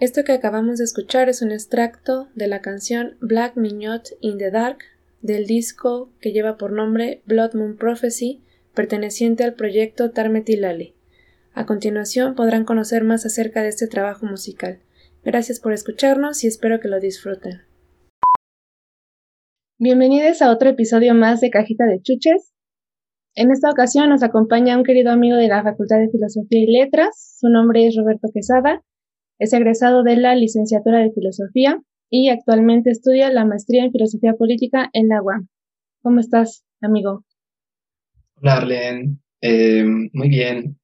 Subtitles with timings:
[0.00, 4.50] Esto que acabamos de escuchar es un extracto de la canción Black Mignot in the
[4.50, 4.78] Dark
[5.20, 8.42] del disco que lleva por nombre Blood Moon Prophecy,
[8.74, 10.94] perteneciente al proyecto Tarmetilali.
[11.52, 14.78] A continuación podrán conocer más acerca de este trabajo musical.
[15.22, 17.60] Gracias por escucharnos y espero que lo disfruten.
[19.78, 22.54] Bienvenidos a otro episodio más de Cajita de Chuches.
[23.34, 27.36] En esta ocasión nos acompaña un querido amigo de la Facultad de Filosofía y Letras.
[27.38, 28.82] Su nombre es Roberto Quesada.
[29.40, 34.90] Es egresado de la licenciatura de Filosofía y actualmente estudia la maestría en Filosofía Política
[34.92, 35.48] en la UAM.
[36.02, 37.24] ¿Cómo estás, amigo?
[38.36, 39.16] Hola, Arlene.
[39.40, 40.78] Eh, muy bien.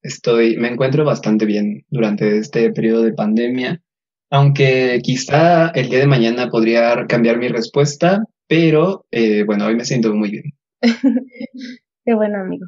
[0.00, 3.82] Estoy, me encuentro bastante bien durante este periodo de pandemia,
[4.30, 9.84] aunque quizá el día de mañana podría cambiar mi respuesta, pero eh, bueno, hoy me
[9.84, 10.44] siento muy bien.
[12.06, 12.64] Qué bueno, amigo.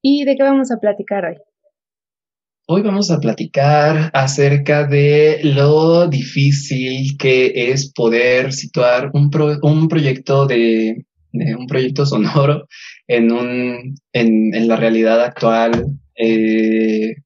[0.00, 1.36] ¿Y de qué vamos a platicar hoy?
[2.68, 9.30] Hoy vamos a platicar acerca de lo difícil que es poder situar un,
[9.62, 12.66] un proyecto de, un proyecto sonoro
[13.08, 15.86] en, un, en, en la realidad actual.
[16.14, 17.16] Eh,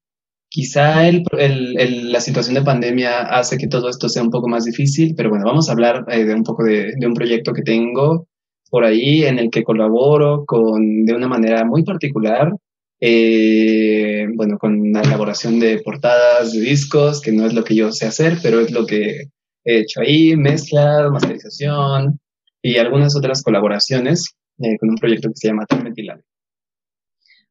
[0.48, 4.64] quizá el, el, la situación de pandemia hace que todo esto sea un poco más
[4.64, 7.62] difícil, pero bueno, vamos a hablar eh, de un poco de, de, un proyecto que
[7.62, 8.26] tengo
[8.70, 12.52] por ahí en el que colaboro con, de una manera muy particular
[13.00, 17.92] eh, bueno, con la elaboración de portadas de discos, que no es lo que yo
[17.92, 19.28] sé hacer, pero es lo que
[19.64, 22.20] he hecho ahí, mezcla, masterización
[22.62, 26.22] y algunas otras colaboraciones eh, con un proyecto que se llama Metilal.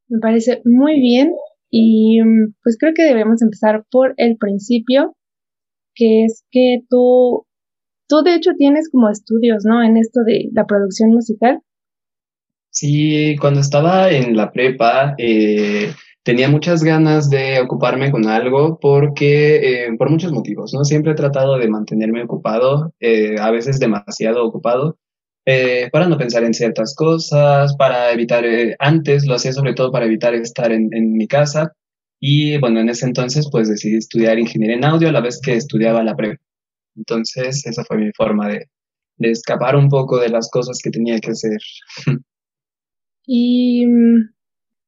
[0.07, 1.33] Me parece muy bien
[1.69, 5.15] y mm, pues creo que debemos empezar por el principio,
[5.93, 7.45] que es que tú,
[8.07, 9.83] tú de hecho tienes como estudios, ¿no?
[9.83, 11.61] En esto de la producción musical.
[12.75, 15.93] Sí, cuando estaba en la prepa, eh,
[16.23, 20.83] tenía muchas ganas de ocuparme con algo porque, eh, por muchos motivos, ¿no?
[20.83, 24.97] Siempre he tratado de mantenerme ocupado, eh, a veces demasiado ocupado,
[25.91, 28.43] para no pensar en ciertas cosas, para evitar,
[28.79, 31.73] antes lo hacía sobre todo para evitar estar en, en, mi casa.
[32.19, 35.55] Y bueno, en ese entonces pues decidí estudiar ingeniería en audio a la vez que
[35.55, 36.41] estudiaba la prepa.
[36.95, 38.67] Entonces, esa fue mi forma de,
[39.17, 41.59] de escapar un poco de las cosas que tenía que hacer.
[43.27, 44.29] Y mm,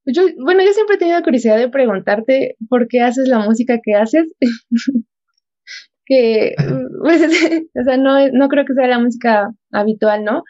[0.06, 3.94] yo, bueno, yo siempre he tenido curiosidad de preguntarte por qué haces la música que
[3.94, 4.34] haces.
[6.06, 6.56] que,
[7.03, 7.22] pues,
[7.76, 10.44] o sea, no, no creo que sea la música habitual, ¿no?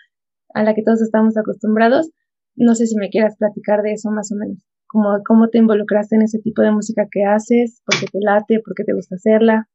[0.54, 2.12] A la que todos estamos acostumbrados.
[2.56, 4.64] No sé si me quieras platicar de eso más o menos.
[4.88, 7.82] Como, ¿Cómo te involucraste en ese tipo de música que haces?
[7.86, 8.62] ¿Por qué te late?
[8.64, 9.68] ¿Por qué te gusta hacerla?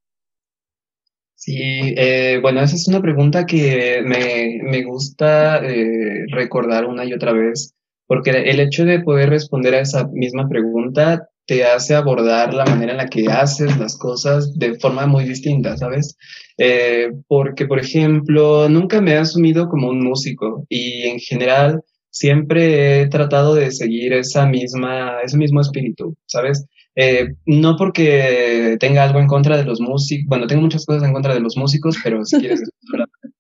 [1.35, 1.59] Sí,
[1.97, 7.33] eh, bueno, esa es una pregunta que me, me gusta eh, recordar una y otra
[7.33, 7.75] vez
[8.13, 12.93] porque el hecho de poder responder a esa misma pregunta te hace abordar la manera
[12.93, 16.19] en la que haces las cosas de forma muy distinta, ¿sabes?
[16.59, 23.01] Eh, porque, por ejemplo, nunca me he asumido como un músico y en general siempre
[23.01, 26.67] he tratado de seguir esa misma, ese mismo espíritu, ¿sabes?
[26.95, 31.15] Eh, no porque tenga algo en contra de los músicos, bueno, tengo muchas cosas en
[31.15, 32.61] contra de los músicos, pero si quieres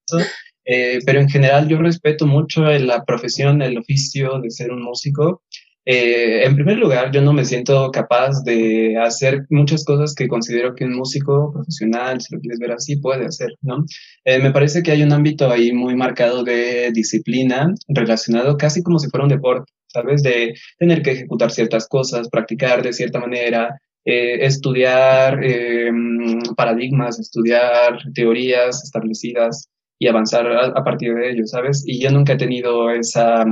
[0.74, 5.42] eh, pero en general yo respeto mucho la profesión, el oficio de ser un músico.
[5.84, 10.74] Eh, en primer lugar, yo no me siento capaz de hacer muchas cosas que considero
[10.74, 13.84] que un músico profesional, si lo quieres ver así, puede hacer, ¿no?
[14.24, 18.98] Eh, me parece que hay un ámbito ahí muy marcado de disciplina relacionado casi como
[18.98, 20.22] si fuera un deporte, ¿sabes?
[20.22, 25.38] De tener que ejecutar ciertas cosas, practicar de cierta manera, estudiar
[26.56, 29.69] paradigmas, estudiar teorías establecidas
[30.02, 31.84] y avanzar a, partir de ello, ¿sabes?
[31.87, 33.44] Y yo nunca he tenido esa,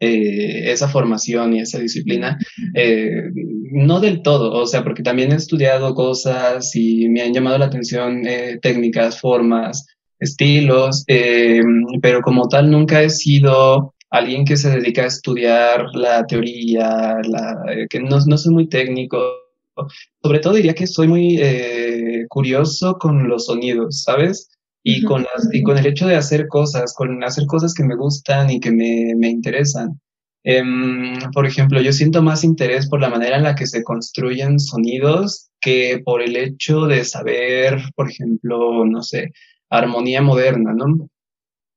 [0.00, 2.38] eh, esa formación y esa disciplina,
[2.72, 3.24] eh,
[3.70, 7.66] no del todo, o sea, porque también he estudiado cosas y me han llamado la
[7.66, 9.86] atención eh, técnicas, formas,
[10.18, 11.04] estilos,
[12.00, 17.18] pero como tal nunca he sido alguien que se dedica a estudiar la teoría,
[17.90, 19.20] que no, no soy muy técnico,
[20.22, 21.38] sobre todo diría que soy muy
[22.30, 24.48] curioso con los sonidos, ¿sabes?
[24.86, 27.96] Y, con las, y con el hecho de hacer cosas, con hacer cosas que me
[27.96, 29.98] gustan y que me, me interesan.
[30.44, 34.60] Um, por ejemplo, yo siento más interés por la manera en la que se construyen
[34.60, 39.32] sonidos que por el hecho de saber, por ejemplo, no sé,
[39.70, 41.08] armonía moderna, ¿no?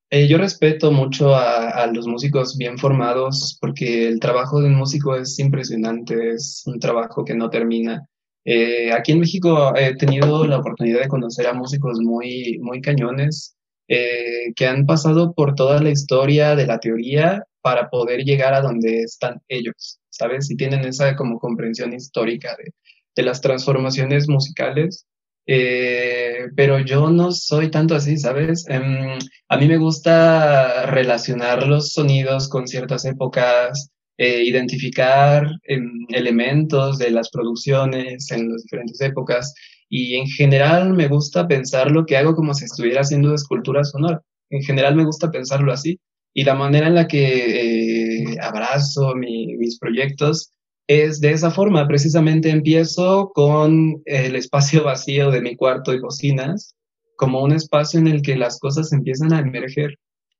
[0.09, 4.75] Eh, yo respeto mucho a, a, los músicos bien formados porque el trabajo de un
[4.75, 8.05] músico es impresionante, es un trabajo que no termina.
[8.49, 13.57] Eh, aquí en México he tenido la oportunidad de conocer a músicos muy, muy cañones
[13.89, 18.61] eh, que han pasado por toda la historia de la teoría para poder llegar a
[18.61, 20.49] donde están ellos, ¿sabes?
[20.49, 22.71] Y tienen esa como comprensión histórica de,
[23.17, 25.05] de las transformaciones musicales.
[25.45, 28.65] eh, pero yo no soy tanto así, ¿sabes?
[28.69, 29.17] Em,
[29.49, 37.11] a mí me gusta relacionar los sonidos con ciertas épocas, eh, identificar em, elementos de
[37.11, 39.53] las producciones en las diferentes épocas
[39.89, 44.21] y en general me gusta pensar lo que hago como si estuviera haciendo escultura sonora.
[44.49, 45.99] En general me gusta pensarlo así
[46.33, 50.51] y la manera en la que eh, abrazo mis proyectos
[50.87, 51.87] es de esa forma.
[51.87, 56.75] Precisamente empiezo con el espacio vacío de mi cuarto y cocinas
[57.17, 59.97] como un espacio en el que las cosas empiezan a emerger.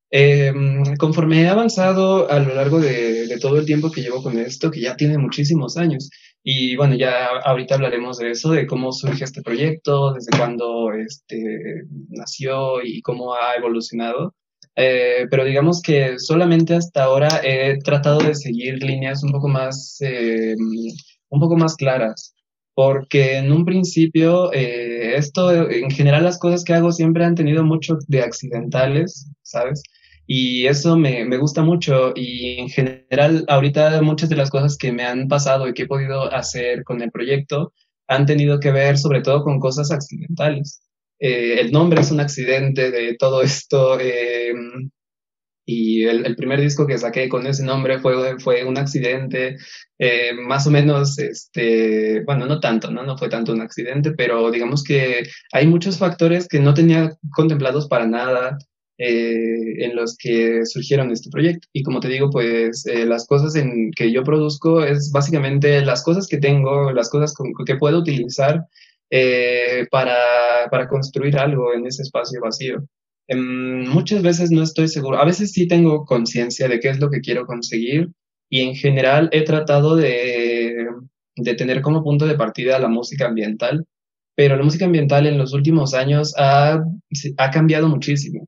[0.09, 4.71] Em, conforme he avanzado a lo largo de, todo el tiempo que llevo con esto,
[4.71, 6.09] que ya tiene muchísimos años,
[6.43, 11.83] y bueno, ya ahorita hablaremos de eso, de cómo surge este proyecto, desde cuándo este,
[12.09, 14.33] nació y cómo ha evolucionado.
[14.75, 19.97] Eh, pero digamos que solamente hasta ahora he tratado de seguir líneas un poco más,
[20.01, 20.55] eh,
[21.29, 22.35] un poco más claras,
[22.75, 27.63] porque en un principio eh, esto, en general las cosas que hago siempre han tenido
[27.63, 29.81] mucho de accidentales, ¿sabes?
[30.27, 34.91] Y eso me, me gusta mucho y en general ahorita muchas de las cosas que
[34.91, 37.73] me han pasado y que he podido hacer con el proyecto
[38.07, 40.81] han tenido que ver sobre todo con cosas accidentales.
[41.19, 43.99] Eh, el nombre es un accidente de todo esto.
[43.99, 44.53] Eh,
[45.69, 49.57] y el, primer disco que saqué con ese nombre fue, fue un accidente,
[49.99, 53.03] eh, más o menos, este, bueno, no tanto, ¿no?
[53.03, 57.89] No fue tanto un accidente, pero digamos que hay muchos factores que no tenía contemplados
[57.89, 58.57] para nada.
[58.99, 61.67] En los que surgieron este proyecto.
[61.73, 66.27] Y como te digo, pues las cosas en que yo produzco es básicamente las cosas
[66.27, 67.33] que tengo, las cosas
[67.65, 68.65] que puedo utilizar
[69.09, 72.83] eh, para, para, construir algo en ese espacio vacío.
[73.27, 77.09] Em, muchas veces no estoy seguro, a veces sí tengo conciencia de qué es lo
[77.09, 78.09] que quiero conseguir
[78.49, 80.87] y en general he tratado de,
[81.37, 83.85] de tener como punto de partida la música ambiental,
[84.35, 86.83] pero la música ambiental en los últimos años ha,
[87.37, 88.47] ha cambiado muchísimo.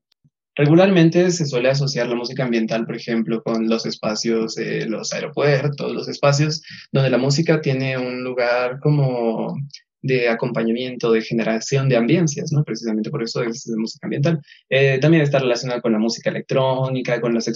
[0.60, 5.90] Regularmente se suele asociar la música ambiental, por ejemplo, con los espacios, de los aeropuertos,
[5.90, 6.62] los espacios
[6.92, 9.56] donde la música tiene un lugar como
[10.02, 12.62] de acompañamiento, de generación de ambiencias, ¿no?
[12.62, 14.38] Precisamente por eso es música ambiental.
[14.68, 17.52] Eh, también está relacionada con la música electrónica, con los, eh,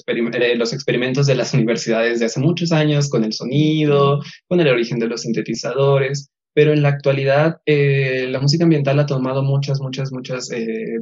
[0.75, 5.08] experimentos de las universidades de hace muchos años, con el sonido, con el origen de
[5.08, 10.49] los sintetizadores, pero en la actualidad eh, la música ambiental ha tomado muchas, muchas, muchas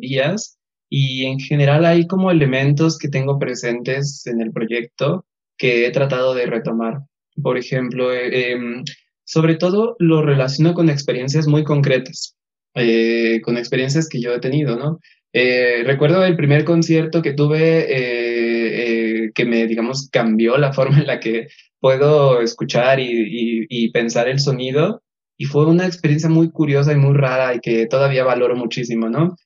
[0.01, 0.59] vías
[0.95, 5.25] y en general hay como elementos que tengo presentes en el proyecto
[5.57, 6.99] que he tratado de retomar.
[7.43, 8.85] Por ejemplo, em,
[9.25, 12.37] sobre todo lo relaciono con experiencias muy concretas,
[12.75, 14.99] eh, con experiencias que yo he tenido, ¿no?
[15.33, 21.07] Eh, recuerdo el primer concierto que tuve eh, que me, digamos, cambió la forma en
[21.07, 21.47] la que
[21.81, 25.03] puedo escuchar y, y pensar el sonido
[25.39, 29.37] y fue una experiencia muy curiosa y muy rara y que todavía valoro muchísimo, ¿no?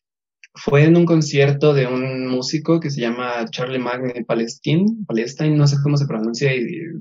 [0.57, 5.67] Fue en un concierto de un músico que se llama Charlie Magne Palestine, Palestine, no
[5.67, 6.51] sé cómo se pronuncia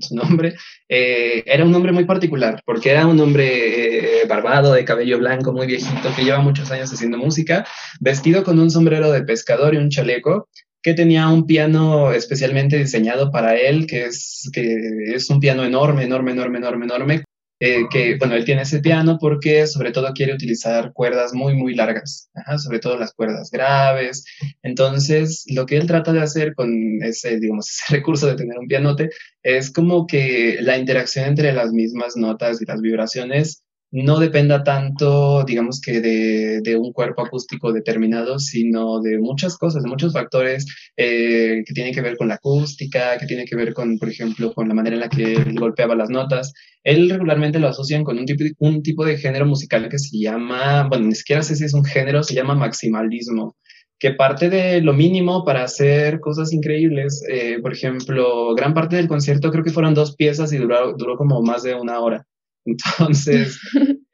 [0.00, 0.54] su nombre.
[0.88, 5.52] Eh, era un hombre muy particular, porque era un hombre eh, barbado, de cabello blanco,
[5.52, 7.66] muy viejito, que lleva muchos años haciendo música,
[8.00, 10.48] vestido con un sombrero de pescador y un chaleco,
[10.82, 14.76] que tenía un piano especialmente diseñado para él, que es, que
[15.14, 17.24] es un piano enorme, enorme, enorme, enorme, enorme,
[17.58, 21.74] eh, que, bueno, él tiene ese piano porque sobre todo quiere utilizar cuerdas muy, muy
[21.74, 24.24] largas, sobre todo las cuerdas graves.
[24.62, 28.68] Entonces, lo que él trata de hacer con ese, digamos, ese recurso de tener un
[28.68, 29.10] pianote
[29.42, 33.62] es como que la interacción entre las mismas notas y las vibraciones
[34.02, 39.88] no dependa tanto, digamos que de, un cuerpo acústico determinado, sino de muchas cosas, de
[39.88, 43.98] muchos factores eh, que tienen que ver con la acústica, que tienen que ver con,
[43.98, 46.52] por ejemplo, con la manera en la que él golpeaba las notas.
[46.84, 50.86] Él regularmente lo asocian con un tipo, un tipo de género musical que se llama,
[50.88, 53.56] bueno, ni siquiera sé si es un género, se llama maximalismo
[53.98, 57.22] que parte de lo mínimo para hacer cosas increíbles.
[57.30, 61.16] Eh, por ejemplo, gran parte del concierto creo que fueron dos piezas y duró, duró
[61.16, 62.26] como más de una hora.
[62.66, 63.58] Entonces,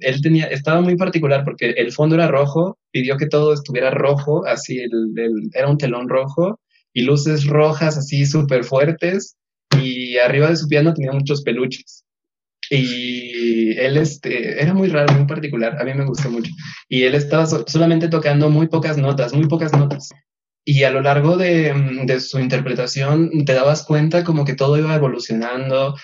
[0.00, 4.46] él, tenía, estaba muy particular porque el fondo era rojo, pidió que todo estuviera rojo,
[4.46, 4.90] así, el,
[5.54, 6.60] era un telón rojo
[6.92, 9.36] y luces rojas así súper fuertes
[9.80, 12.04] y arriba de su piano tenía muchos peluches.
[12.72, 16.52] Y él este, era muy raro, muy particular, a mí me gustó mucho.
[16.88, 20.10] Y él estaba solamente tocando muy pocas notas, muy pocas notas.
[20.64, 24.94] Y a lo largo de, de, su interpretación te dabas cuenta como que todo iba
[24.94, 25.96] evolucionando,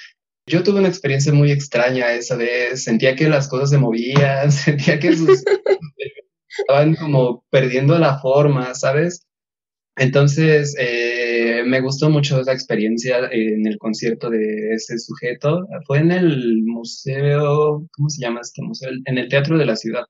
[0.46, 4.98] yo tuve una experiencia muy extraña esa vez, sentía que las cosas se movían, sentía
[4.98, 5.08] que
[6.58, 9.26] estaban como perdiendo la forma, ¿sabes?
[9.98, 15.66] Entonces, eh, eh, me gustó mucho esa experiencia en el concierto de ese sujeto.
[15.86, 18.90] Fue en el museo, ¿cómo se llama este museo?
[19.04, 20.04] En el Teatro de la Ciudad.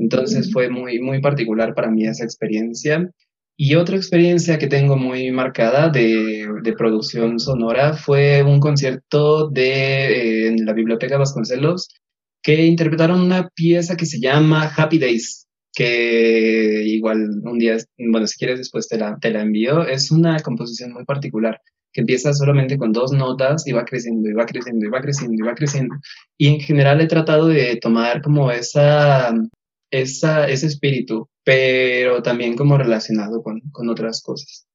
[0.00, 3.10] Entonces fue muy, muy particular para mí esa experiencia.
[3.58, 10.44] Y otra experiencia que tengo muy marcada de, de producción sonora fue un concierto de,
[10.44, 11.88] eh, en la Biblioteca Vasconcelos
[12.42, 18.38] que interpretaron una pieza que se llama Happy Days, que igual un día, bueno, si
[18.38, 19.84] quieres después te la, te la envío.
[19.84, 21.60] Es una composición muy particular
[21.92, 25.34] que empieza solamente con dos notas y va creciendo y va creciendo y va creciendo
[25.34, 25.96] y va creciendo.
[26.38, 29.34] Y en general he tratado de tomar como esa,
[29.90, 34.66] esa ese espíritu, pero también como relacionado con, con otras cosas.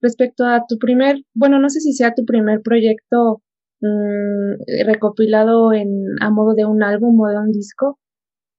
[0.00, 3.42] Respecto a tu primer, bueno, no sé si sea tu primer proyecto
[3.82, 5.88] Mm, recopilado en,
[6.20, 7.98] a modo de un álbum o de un disco.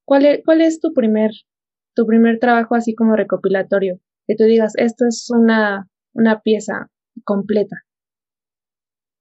[0.04, 1.30] ¿Cuál es, cuál es tu primer,
[1.94, 4.00] tu primer trabajo así como recopilatorio?
[4.26, 6.90] Que tú digas, esto es una, una pieza
[7.24, 7.76] completa.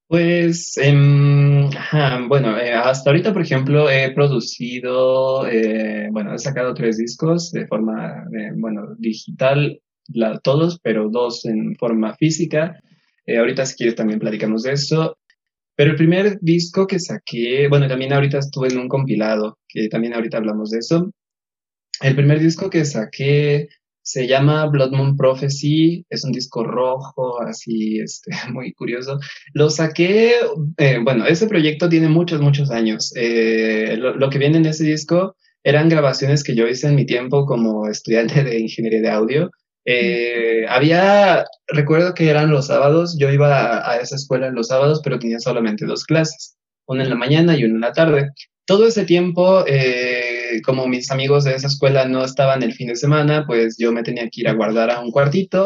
[0.10, 1.33] Pues, em,
[2.28, 7.68] bueno, eh, hasta ahorita, por ejemplo, he producido, eh, bueno, he sacado tres discos de
[7.68, 9.80] forma, eh, bueno, digital,
[10.44, 12.80] todos, pero dos en forma física.
[13.28, 15.18] ahorita, si quieres, también platicamos de eso.
[15.76, 20.14] Pero el primer disco que saqué, bueno, también ahorita estuve en un compilado, que también
[20.14, 21.12] ahorita hablamos de eso.
[22.02, 23.70] El primer disco que saqué
[24.04, 29.20] se llama Blood Moon Prophecy, es un disco rojo, así, este, muy curioso.
[29.54, 30.34] Lo saqué,
[30.78, 33.12] eh, bueno, ese proyecto tiene muchos, muchos años.
[33.16, 37.06] Eh, lo, lo, que viene en ese disco eran grabaciones que yo hice en mi
[37.06, 39.52] tiempo como estudiante de ingeniería de audio
[39.86, 45.02] eh, había, recuerdo que eran los sábados, yo iba a, esa escuela en los sábados,
[45.04, 48.32] pero tenía solamente dos clases, una en la mañana y una en la tarde.
[48.66, 49.66] Todo ese tiempo,
[50.62, 54.04] como mis amigos de esa escuela no estaban el fin de semana, pues yo me
[54.04, 55.66] tenía que ir a guardar a un cuartito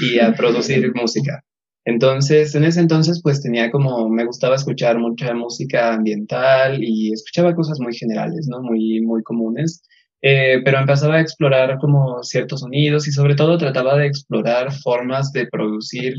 [0.00, 1.42] y a producir música.
[1.84, 7.54] Entonces, en ese entonces, pues tenía como, me gustaba escuchar mucha música ambiental y escuchaba
[7.54, 8.62] cosas muy generales, ¿no?
[8.62, 9.82] Muy, muy comunes.
[10.22, 15.32] Eh, pero empezaba a explorar como ciertos sonidos y sobre todo trataba de explorar formas
[15.32, 16.14] de producir,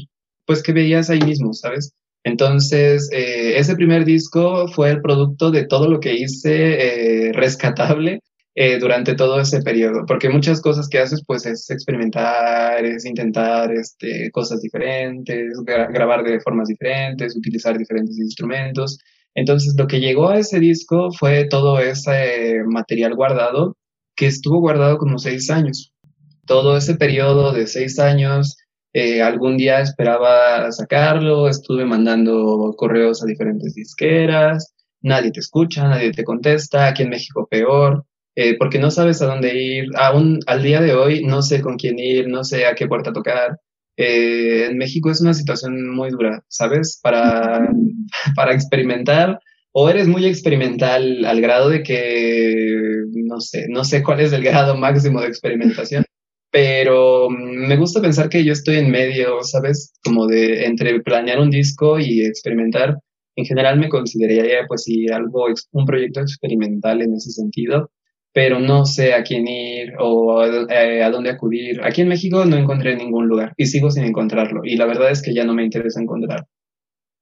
[0.45, 1.93] pues que veías ahí mismo, ¿sabes?
[2.23, 8.21] Entonces, eh, ese primer disco fue el producto de todo lo que hice eh, rescatable
[8.79, 14.29] durante todo ese periodo, porque muchas cosas que haces, pues es experimentar, es intentar este,
[14.29, 18.99] cosas diferentes, grabar de formas diferentes, utilizar diferentes instrumentos.
[19.35, 23.75] Entonces, lo que llegó a ese disco fue todo ese material guardado
[24.15, 25.91] que estuvo guardado como seis años.
[26.45, 28.57] Todo ese periodo de seis años,
[28.93, 36.11] eh, algún día esperaba sacarlo, estuve mandando correos a diferentes disqueras, nadie te escucha, nadie
[36.11, 39.85] te contesta, aquí en México peor, eh, porque no sabes a dónde ir.
[39.97, 43.13] Aún al día de hoy no sé con quién ir, no sé a qué puerta
[43.13, 43.59] tocar.
[43.97, 46.99] Eh, en México es una situación muy dura, ¿sabes?
[47.01, 47.67] Para,
[48.35, 49.39] para experimentar
[49.71, 52.77] o eres muy experimental al grado de que,
[53.25, 56.05] no sé, no sé cuál es el grado máximo de experimentación,
[56.53, 59.91] pero me gusta pensar que yo estoy en medio, ¿sabes?
[60.03, 62.99] Como de entre planear un disco y experimentar.
[63.35, 67.89] En general me consideraría, pues sí, algo, un proyecto experimental en ese sentido,
[68.31, 71.81] pero no sé a quién ir o eh, a dónde acudir.
[71.83, 75.23] Aquí en México no encontré ningún lugar y sigo sin encontrarlo y la verdad es
[75.23, 76.45] que ya no me interesa encontrar.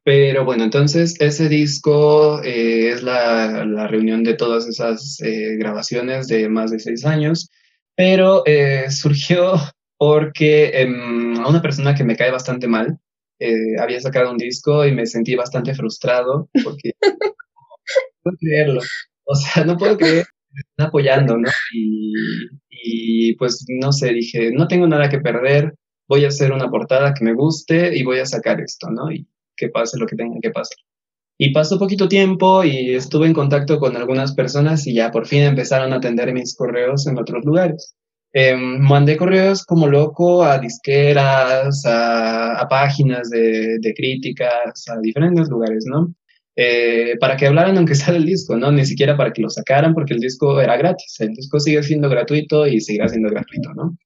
[0.03, 6.27] Pero bueno, entonces ese disco eh, es la, la, reunión de todas esas eh, grabaciones
[6.27, 7.49] de más de seis años,
[7.95, 9.53] pero eh, surgió
[9.97, 10.87] porque
[11.37, 12.99] a una persona que me cae bastante mal
[13.79, 17.35] había sacado un disco y me sentí bastante frustrado porque no
[18.23, 18.81] puedo creerlo.
[19.25, 21.49] O sea, no puedo creer que me están apoyando, ¿no?
[21.73, 22.13] Y,
[22.69, 25.73] y pues no sé, dije, no tengo nada que perder,
[26.07, 29.11] voy a hacer una portada que me guste y voy a sacar esto, ¿no?
[29.11, 30.77] Y que pase lo que tenga que pasar.
[31.43, 35.41] Y pasó poquito tiempo y estuve en contacto con algunas personas y ya por fin
[35.41, 37.95] empezaron a atender mis correos en otros lugares.
[38.31, 46.13] Em, mandé correos como loco a disqueras, a, páginas de, críticas, a diferentes lugares, ¿no?
[46.55, 48.71] Eh, para que hablaran aunque sea del disco, ¿no?
[48.71, 51.15] Ni siquiera para que lo sacaran porque el disco era gratis.
[51.21, 53.97] El disco sigue siendo gratuito y seguirá siendo gratuito, ¿no?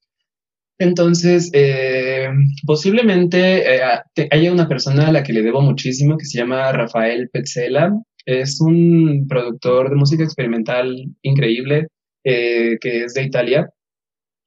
[0.77, 2.27] Entonces, eh,
[2.65, 7.29] posiblemente eh, haya una persona a la que le debo muchísimo que se llama Rafael
[7.31, 7.93] Petzela.
[8.25, 11.87] Es un productor de música experimental increíble
[12.23, 13.69] eh, que es de Italia.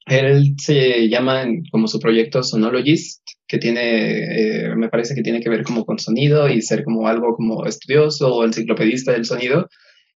[0.07, 5.63] Él se llama como su proyecto Sonologist, que tiene, me parece que tiene que ver
[5.65, 9.69] como con sonido y ser como algo como estudioso o enciclopedista del sonido.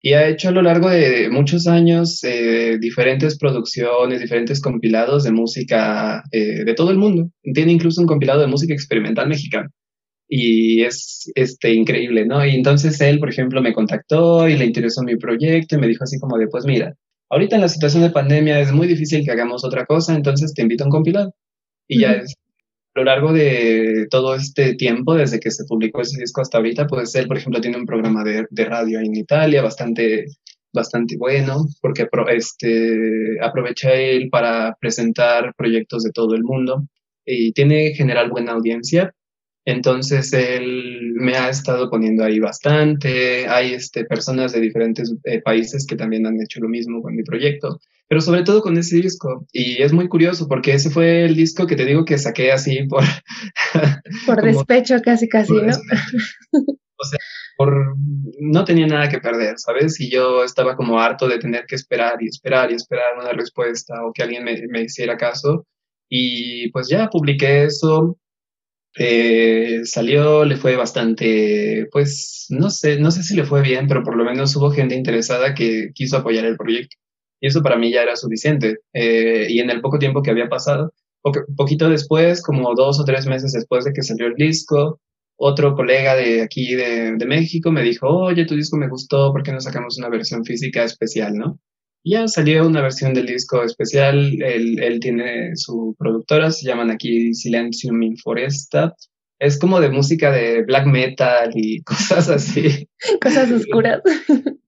[0.04, 5.30] Y ha hecho a lo largo de muchos años eh, diferentes producciones, diferentes compilados de
[5.30, 7.30] música eh, de todo el mundo.
[7.54, 9.70] Tiene incluso un compilado de música experimental mexicana.
[10.28, 12.44] Y es este, increíble, ¿no?
[12.44, 16.02] Y entonces él, por ejemplo, me contactó y le interesó mi proyecto y me dijo
[16.02, 16.94] así como de, pues mira,
[17.30, 20.62] ahorita en la situación de pandemia es muy difícil que hagamos otra cosa, entonces te
[20.62, 21.34] invito a un compilado.
[21.86, 22.34] Y ya es,
[22.94, 27.14] lo largo de todo este tiempo, desde que se publicó ese disco hasta ahorita, pues
[27.14, 30.26] él, por ejemplo, tiene un programa de, radio en Italia bastante,
[30.72, 36.84] bastante bueno, porque este, aprovecha él para presentar proyectos de todo el mundo
[37.24, 39.14] y tiene general buena audiencia.
[39.64, 43.46] Entonces él me ha estado poniendo ahí bastante.
[43.48, 47.22] Hay este, personas de diferentes eh, países que también han hecho lo mismo con mi
[47.22, 47.78] proyecto
[48.12, 49.46] pero sobre todo con ese disco.
[49.54, 52.82] Y es muy curioso porque ese fue el disco que te digo que saqué así
[52.82, 53.02] por...
[54.26, 55.60] por despecho casi, casi, ¿no?
[55.62, 57.18] o sea,
[57.56, 57.96] por,
[58.38, 59.98] no tenía nada que perder, ¿sabes?
[59.98, 64.04] Y yo estaba como harto de tener que esperar y esperar y esperar una respuesta
[64.04, 65.66] o que alguien me, me hiciera caso.
[66.06, 68.18] Y pues ya publiqué eso,
[68.98, 74.02] eh, salió, le fue bastante, pues no sé, no sé si le fue bien, pero
[74.02, 76.98] por lo menos hubo gente interesada que quiso apoyar el proyecto.
[77.42, 78.78] Y eso para mí ya era suficiente.
[78.94, 80.94] Eh, y en el poco tiempo que había pasado,
[81.56, 85.00] poquito después, como dos o tres meses después de que salió el disco,
[85.36, 89.42] otro colega de aquí de, de México me dijo, oye, tu disco me gustó, ¿por
[89.42, 91.58] qué no sacamos una versión física especial, no?
[92.04, 97.34] Ya salió una versión del disco especial, él, él, tiene su productora, se llaman aquí
[97.34, 98.94] Silencium in Foresta.
[99.40, 102.88] Es como de música de black metal y cosas así.
[103.20, 104.00] Cosas oscuras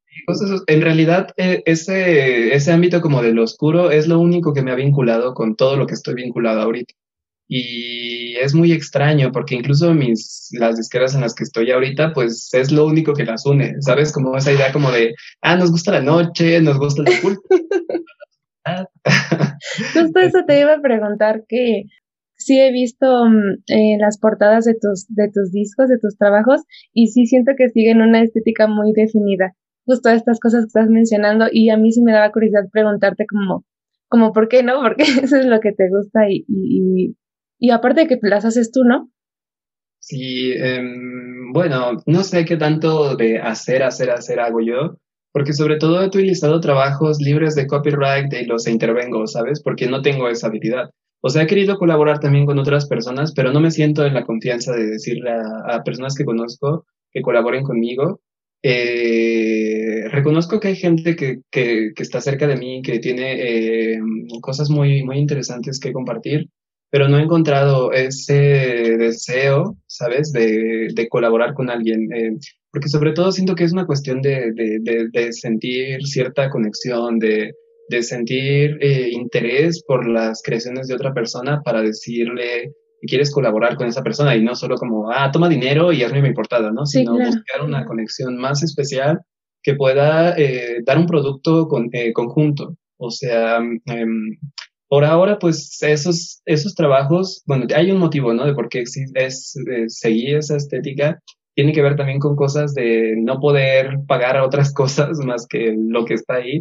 [0.66, 4.76] en realidad eh, ese, ese ámbito como del oscuro es lo único que me ha
[4.76, 6.94] vinculado con todo lo que estoy vinculado ahorita.
[7.46, 12.48] Y es muy extraño porque incluso mis, las disqueras en las que estoy ahorita, pues
[12.52, 14.12] es lo único que las une, ¿sabes?
[14.12, 17.42] Como esa idea como de, ah, nos gusta la noche, nos gusta el culto.
[19.92, 21.82] Justo eso te iba a preguntar que
[22.38, 26.62] sí he visto mm, eh, las portadas de tus, de tus discos, de tus trabajos,
[26.94, 29.54] y sí siento que siguen una estética muy definida
[29.84, 33.64] justo estas cosas que estás mencionando y a mí sí me daba curiosidad preguntarte como,
[34.08, 34.80] como ¿por qué no?
[34.82, 37.16] Porque eso es lo que te gusta y, y,
[37.58, 39.10] y aparte de que las haces tú, ¿no?
[40.00, 44.98] Sí, em, bueno, no sé qué tanto de hacer, hacer, hacer hago yo,
[45.32, 49.62] porque sobre todo he utilizado trabajos libres de copyright y los intervengo, ¿sabes?
[49.62, 50.90] Porque no tengo esa habilidad.
[51.22, 54.24] O sea, he querido colaborar también con otras personas, pero no me siento en la
[54.24, 58.20] confianza de decirle a personas que conozco que colaboren conmigo,
[58.66, 63.34] eh, reconozco que hay gente que, que, está cerca de mí, que tiene
[63.92, 63.98] eh,
[64.40, 66.48] cosas muy, muy interesantes que compartir,
[66.90, 68.32] pero no he encontrado ese
[68.96, 72.10] deseo, ¿sabes?, de, de colaborar con alguien.
[72.14, 72.38] Eh,
[72.72, 77.52] porque sobre todo siento que es una cuestión de, de, de sentir cierta conexión, de,
[78.00, 78.78] sentir
[79.12, 82.72] interés por las creaciones de otra persona para decirle
[83.04, 86.32] quieres colaborar con esa persona y no solo como, ah, toma dinero y hazme mi
[86.32, 86.86] portada, ¿no?
[86.86, 89.20] Sino buscar una conexión más especial
[89.62, 92.76] que pueda eh, dar un producto con, eh, conjunto.
[92.98, 94.38] O sea, em,
[94.88, 98.46] por ahora, pues esos, esos trabajos, bueno, hay un motivo, ¿no?
[98.46, 101.20] De por qué es, es eh, seguir esa estética.
[101.56, 105.74] Tiene que ver también con cosas de no poder pagar a otras cosas más que
[105.76, 106.60] lo que está ahí.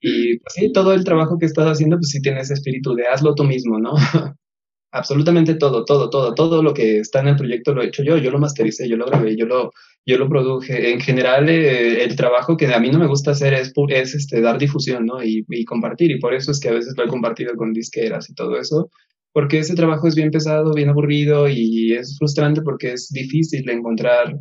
[0.00, 3.06] Y pues sí, todo el trabajo que estás haciendo, pues sí tiene ese espíritu de
[3.06, 3.92] hazlo tú mismo, ¿no?
[4.90, 8.16] absolutamente todo, todo, todo, todo lo que está en el proyecto lo he hecho yo,
[8.16, 9.72] yo lo mastericé, yo lo grabé, yo lo,
[10.06, 10.92] yo lo produje.
[10.92, 14.40] En general, eh, el trabajo que a mí no me gusta hacer es, es este,
[14.40, 15.22] dar difusión, ¿no?
[15.22, 18.30] Y, y, compartir, y por eso es que a veces lo he compartido con disqueras
[18.30, 18.90] y todo eso,
[19.32, 24.34] porque ese trabajo es bien pesado, bien aburrido y es frustrante porque es difícil encontrar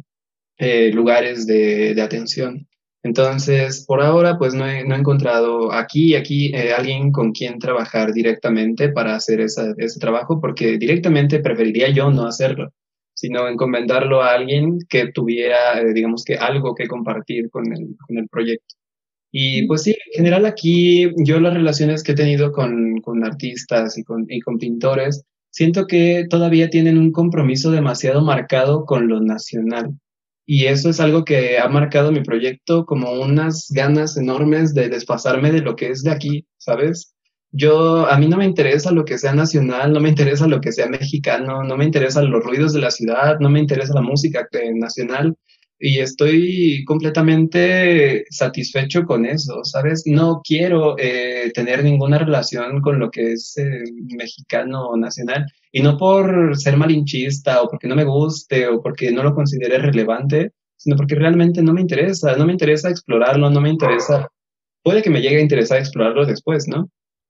[0.57, 2.67] eh, lugares de, de atención.
[3.07, 7.57] Entonces, por ahora, pues no he, no he encontrado aquí, aquí eh, alguien con quien
[7.57, 12.73] trabajar directamente para hacer esa, ese trabajo, porque directamente preferiría yo no hacerlo,
[13.13, 18.17] sino encomendarlo a alguien que tuviera, eh, digamos que algo que compartir con el, con
[18.17, 18.75] el proyecto.
[19.31, 23.97] Y pues sí, en general aquí yo las relaciones que he tenido con, con artistas
[23.97, 29.21] y con, y con pintores, siento que todavía tienen un compromiso demasiado marcado con lo
[29.21, 29.97] nacional
[30.49, 35.51] y eso es algo que ha marcado mi proyecto como unas ganas enormes de desfasarme
[35.51, 37.13] de lo que es de aquí, ¿sabes?
[37.51, 40.71] Yo, a mí no me interesa lo que sea nacional, no me interesa lo que
[40.71, 44.47] sea mexicano, no me interesan los ruidos de la ciudad, no me interesa la música
[44.75, 45.35] nacional
[45.79, 50.03] y estoy completamente satisfecho con eso, ¿sabes?
[50.05, 53.83] No quiero eh, tener ninguna relación con lo que es eh,
[54.15, 59.23] mexicano nacional, y no por ser malinchista o porque no me guste o porque no
[59.23, 63.69] lo considere relevante, sino porque realmente no me interesa, no me interesa explorarlo, no me
[63.69, 64.27] interesa,
[64.83, 66.89] puede que me llegue a interesar explorarlo después, ¿no?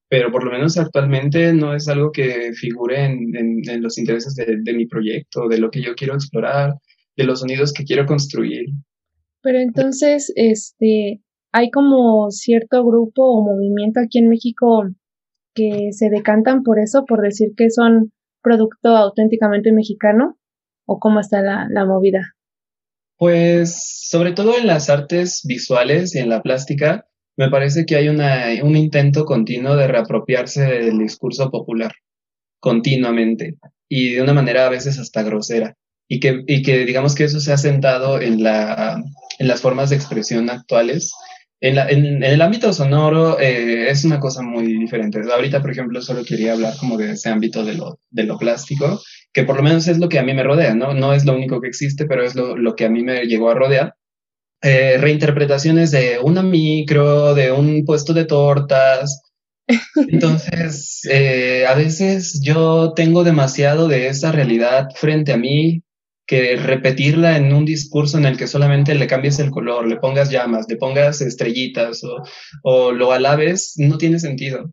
[0.10, 4.74] Pero por lo menos actualmente no es algo que figure en, los intereses de, de
[4.74, 6.76] mi proyecto, de lo que yo quiero explorar,
[7.18, 8.68] de los sonidos que quiero construir.
[9.42, 14.88] Pero entonces, este, hay como cierto grupo o movimiento aquí en México
[15.54, 20.38] que se decantan por eso, por decir que son producto auténticamente mexicano,
[20.86, 22.36] o cómo está la, la movida?
[23.18, 28.10] Pues sobre todo en las artes visuales y en la plástica, me parece que hay
[28.10, 31.94] una, un intento continuo de reapropiarse del discurso popular,
[32.60, 33.58] continuamente,
[33.90, 35.76] y de una manera a veces hasta grosera,
[36.08, 39.04] y que, y que digamos que eso se ha sentado en, la,
[39.40, 41.14] en las formas de expresión actuales.
[41.60, 45.20] En, la, en, el ámbito sonoro eh, es una cosa muy diferente.
[45.20, 49.02] Ahorita, por ejemplo, solo quería hablar como de ese ámbito de lo, de lo plástico,
[49.34, 50.94] que por lo menos es lo que a mí me rodea, ¿no?
[50.94, 53.50] No es lo único que existe, pero es lo, lo que a mí me llegó
[53.50, 53.96] a rodear.
[54.62, 59.22] Eh, reinterpretaciones de una micro, de un puesto de tortas.
[60.10, 65.84] Entonces, eh, a veces yo tengo demasiado de esa realidad frente a mí
[66.28, 70.30] que repetirla en un discurso en el que solamente le cambies el color, le pongas
[70.30, 72.22] llamas, le pongas estrellitas o,
[72.64, 74.72] o lo alabes, no tiene sentido.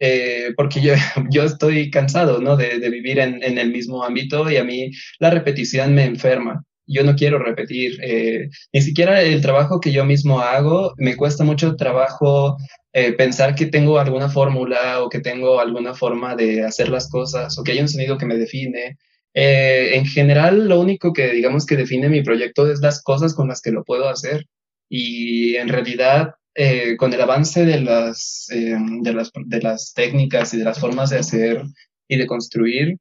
[0.00, 0.94] Eh, porque yo,
[1.30, 2.56] yo estoy cansado ¿no?
[2.56, 6.64] de, de vivir en, en, el mismo ámbito y a mí la repetición me enferma.
[6.86, 11.44] Yo no quiero repetir, eh, ni siquiera el trabajo que yo mismo hago, me cuesta
[11.44, 12.56] mucho trabajo
[12.94, 17.58] eh, pensar que tengo alguna fórmula o que tengo alguna forma de hacer las cosas
[17.58, 18.96] o que hay un sonido que me define.
[19.40, 23.46] Eh, en general, lo único que digamos que define mi proyecto es las cosas con
[23.46, 24.46] las que lo puedo hacer.
[24.88, 30.54] Y en realidad, eh, con el avance de las, eh, de, las, de las técnicas
[30.54, 31.62] y de las formas de hacer
[32.08, 32.96] y de construir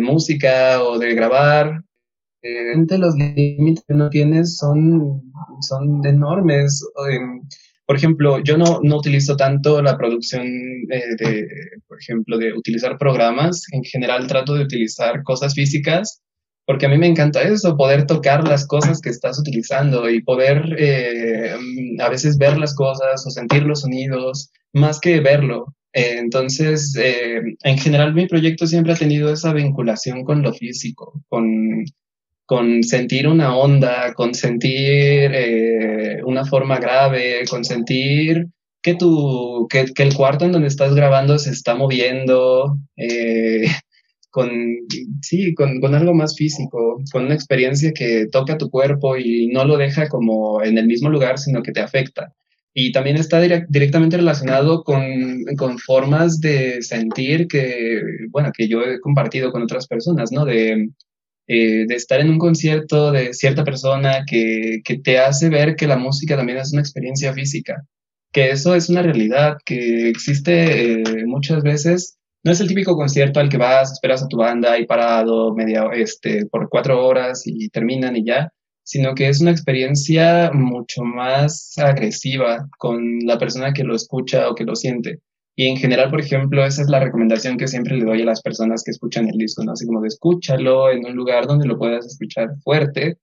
[0.00, 1.80] música o de grabar,
[2.42, 5.22] los límites que uno tiene son,
[5.66, 6.84] son enormes.
[7.86, 10.46] Por ejemplo, yo no, no utilizo tanto la producción
[10.90, 11.48] eh, de,
[11.88, 13.64] por ejemplo, de utilizar programas.
[13.72, 16.22] En general trato de utilizar cosas físicas
[16.64, 20.76] porque a mí me encanta eso, poder tocar las cosas que estás utilizando y poder
[20.78, 21.56] eh,
[21.98, 25.74] a veces ver las cosas o sentir los sonidos más que verlo.
[25.92, 31.84] Eh, entonces, en general mi proyecto siempre ha tenido esa vinculación con lo físico, con,
[32.46, 38.48] con sentir una onda, con sentir eh, una forma grave, con sentir
[38.82, 43.64] que, tu, que, el cuarto en donde estás grabando se está moviendo, eh,
[44.30, 44.50] con,
[45.22, 49.64] sí, con, con, algo más físico, con una experiencia que toca tu cuerpo y no
[49.64, 52.32] lo deja como en el mismo lugar, sino que te afecta.
[52.74, 58.00] Y también está directamente relacionado con, con, formas de sentir que,
[58.30, 60.46] bueno, que yo he compartido con otras personas, ¿no?
[60.46, 60.88] De,
[61.46, 65.86] eh, de estar en un concierto de cierta persona que, que, te hace ver que
[65.86, 67.82] la música también es una experiencia física,
[68.32, 72.18] que eso es una realidad que existe eh, muchas veces.
[72.44, 75.84] No es el típico concierto al que vas, esperas a tu banda y parado media,
[75.94, 78.52] este, por cuatro horas y terminan y ya,
[78.84, 84.54] sino que es una experiencia mucho más agresiva con la persona que lo escucha o
[84.54, 85.20] que lo siente.
[85.54, 88.40] Y en general, por ejemplo, esa es la recomendación que siempre le doy a las
[88.40, 89.72] personas que escuchan el disco, ¿no?
[89.72, 93.18] Así como de escúchalo en un lugar donde lo puedas escuchar fuerte,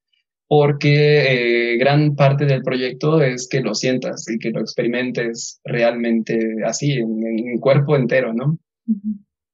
[0.48, 6.58] porque eh, gran parte del proyecto es que lo sientas y que lo experimentes realmente
[6.66, 8.60] así, en, en cuerpo entero, ¿no?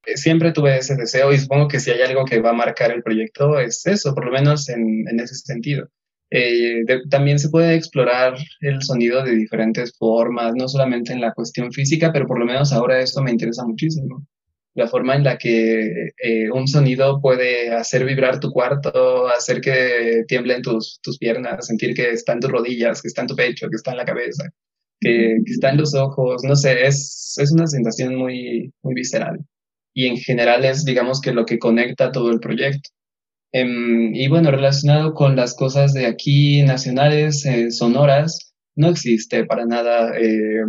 [0.05, 2.91] Eh, siempre tuve ese deseo y supongo que si hay algo que va a marcar
[2.91, 5.89] el proyecto es eso, por lo menos en, en ese sentido.
[6.37, 11.71] Eh, también se puede explorar el sonido de diferentes formas, no solamente en la cuestión
[11.71, 14.27] física, pero por lo menos ahora esto me interesa muchísimo.
[14.73, 20.25] La forma en la que eh, un sonido puede hacer vibrar tu cuarto, hacer que
[20.27, 23.69] tiemblen tus, tus piernas, sentir que está en tus rodillas, que está en tu pecho,
[23.69, 24.43] que está en la cabeza,
[24.99, 29.39] que, que está en los ojos, no sé, es, es una sensación muy, muy visceral.
[29.93, 32.89] Y en general es, digamos, que lo que conecta todo el proyecto.
[33.57, 39.65] Em, y bueno, relacionado con las cosas de aquí nacionales, eh, sonoras, no existe para
[39.65, 40.65] nada eh,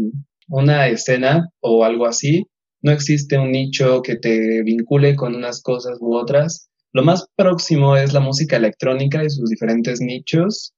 [0.49, 2.45] una escena o algo así.
[2.83, 6.69] No existe un nicho que te vincule con unas cosas u otras.
[6.93, 10.73] Lo más próximo es la música electrónica y sus diferentes nichos,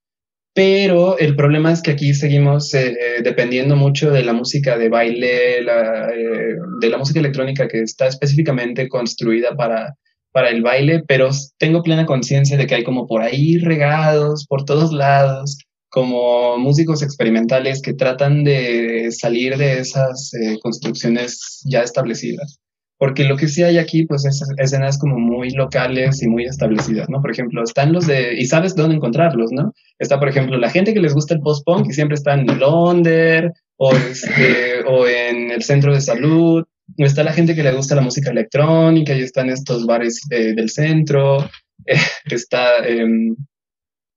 [0.54, 5.62] pero el problema es que aquí seguimos eh, dependiendo mucho de la música de baile,
[6.80, 9.94] de la música electrónica que está específicamente construida para
[10.32, 14.64] para el baile, pero tengo plena conciencia de que hay como por ahí regados, por
[14.64, 15.58] todos lados,
[15.90, 22.58] como músicos experimentales que tratan de salir de esas eh, construcciones ya establecidas.
[22.98, 27.08] porque lo que sí hay aquí, pues, es escenas como muy locales y muy establecidas,
[27.08, 27.20] ¿no?
[27.22, 29.72] Por ejemplo, están los de, y sabes dónde encontrarlos, ¿no?
[30.00, 33.52] Está, por ejemplo, la gente que les gusta el post-punk y siempre está en Londres
[33.76, 36.64] o, este, o en el centro de salud,
[37.06, 41.48] está la gente que le gusta la música electrónica y están estos bares del centro,
[42.26, 43.37] está em,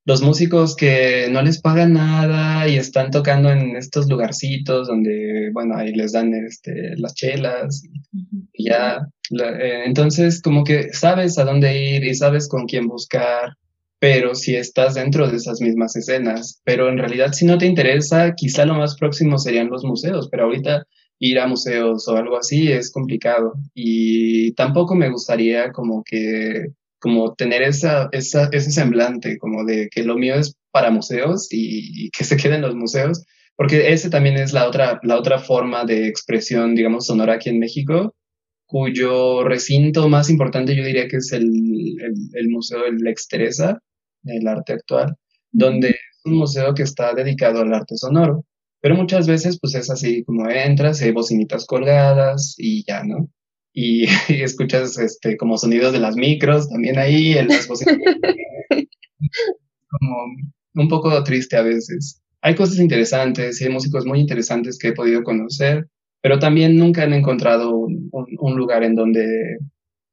[0.05, 5.77] los músicos que no les pagan nada y están tocando en estos lugarcitos donde, bueno,
[5.77, 9.07] ahí les dan este, las chelas y, ya.
[9.31, 13.53] Eh, entonces, como que sabes a dónde ir y sabes con quién buscar,
[13.99, 16.61] pero si estás dentro de esas mismas escenas.
[16.63, 20.45] Pero en realidad, si no te interesa, quizá lo más próximo serían los museos, pero
[20.45, 20.85] ahorita
[21.21, 23.53] ir a museos o algo así es complicado.
[23.73, 26.65] Y tampoco me gustaría como que
[26.99, 32.09] como tener esa, esa, ese semblante, como de que lo mío es para museos y,
[32.11, 33.23] que se queden los museos,
[33.55, 37.59] porque ese también es la otra, la otra forma de expresión, digamos, sonora aquí en
[37.59, 38.15] México,
[38.67, 41.51] cuyo recinto más importante yo diría que es el,
[42.33, 43.79] el, Museo del Lex Teresa,
[44.25, 45.15] el arte actual,
[45.51, 48.45] donde es un museo que está dedicado al arte sonoro.
[48.81, 53.29] Pero muchas veces, pues es así como entras, hay bocinitas colgadas y ya, ¿no?
[53.73, 57.67] y, escuchas este, como sonidos de las micros también ahí, en las
[59.89, 60.17] como
[60.75, 62.21] un poco triste a veces.
[62.41, 65.87] Hay cosas interesantes y hay músicos muy interesantes que he podido conocer,
[66.21, 69.57] pero también nunca han encontrado un, un, lugar en donde,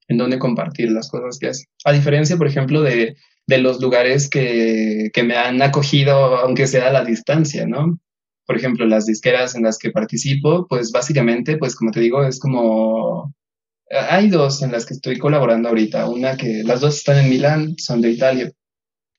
[0.08, 1.66] en donde compartir las cosas que hacen.
[1.84, 6.88] A diferencia, por ejemplo, de, de los lugares que, que me han acogido, aunque sea
[6.88, 7.98] a la distancia, ¿no?
[8.48, 12.40] Por ejemplo, las disqueras en las que participo, pues básicamente, pues como te digo, es
[12.40, 13.34] como
[13.90, 16.08] hay dos en las que estoy colaborando ahorita.
[16.08, 18.50] Una que las dos están en Milán, son de Italia.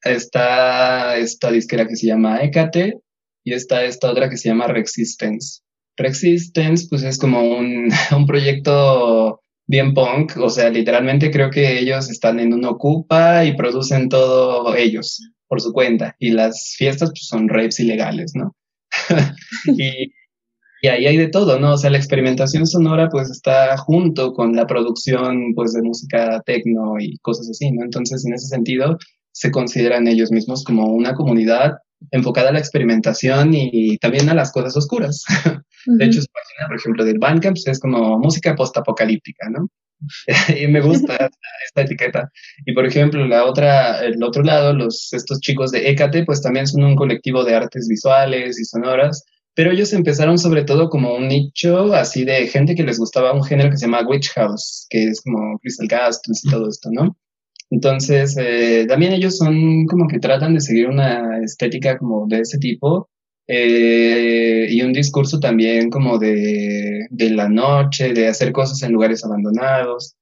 [0.03, 2.95] Está esta disquera que se llama Ecate
[3.43, 5.61] y está esta otra que se llama Resistance.
[5.95, 12.09] Resistance, pues es como un, un proyecto bien punk, o sea, literalmente creo que ellos
[12.09, 17.27] están en un ocupa y producen todo ellos por su cuenta y las fiestas pues,
[17.27, 18.55] son rapes ilegales, ¿no?
[19.77, 20.11] y
[20.81, 21.73] y ahí hay de todo, ¿no?
[21.73, 26.95] O sea, la experimentación sonora pues está junto con la producción pues de música tecno
[26.99, 27.83] y cosas así, ¿no?
[27.83, 28.97] Entonces, en ese sentido,
[29.31, 31.73] se consideran ellos mismos como una comunidad
[32.11, 35.23] enfocada a la experimentación y también a las cosas oscuras.
[35.85, 39.67] De hecho, su página, por ejemplo, del Bandcamp es como música postapocalíptica, ¿no?
[40.61, 41.13] y me gusta
[41.65, 42.31] esta etiqueta.
[42.65, 46.67] Y por ejemplo, la otra, el otro lado, los, estos chicos de Ecate, pues también
[46.67, 49.23] son un colectivo de artes visuales y sonoras
[49.59, 53.43] pero ellos empezaron sobre todo como un nicho así de gente que les gustaba un
[53.43, 57.17] género que se llama Witch House, que es como Crystal Castles y todo esto, ¿no?
[57.69, 62.57] Entonces, eh, también ellos son como que tratan de seguir una estética como de ese
[62.57, 63.09] tipo
[63.51, 69.25] eh, y un discurso también como de, de, la noche, de hacer cosas en lugares
[69.25, 70.15] abandonados.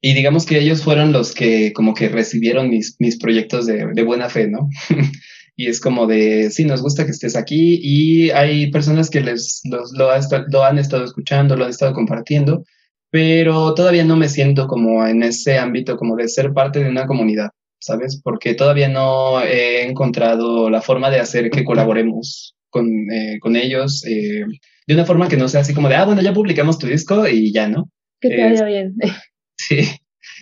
[0.00, 4.02] Y digamos que ellos fueron los que como que recibieron mis, mis proyectos de, de
[4.02, 4.68] buena fe, ¿no?
[5.56, 9.62] y es como de, sí, nos gusta que estés aquí y hay personas que les
[9.64, 12.64] lo, lo, han estado escuchando, lo han estado compartiendo,
[13.10, 17.06] pero todavía no me siento como en ese ámbito como de ser parte de una
[17.06, 18.20] comunidad, ¿sabes?
[18.20, 24.04] Porque todavía no he encontrado la forma de hacer que colaboremos con, eh, con ellos
[24.04, 24.44] eh,
[24.88, 27.28] de una forma que no sea así como de, ah, bueno, ya publicamos tu disco
[27.28, 27.88] y ya, ¿no?
[28.20, 28.94] Que te vaya bien.
[29.56, 29.88] Sí,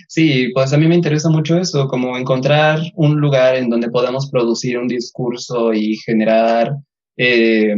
[0.09, 4.31] Sí, pues a mí me interesa mucho eso, como encontrar un lugar en donde podamos
[4.31, 6.73] producir un discurso y generar,
[7.19, 7.75] eh,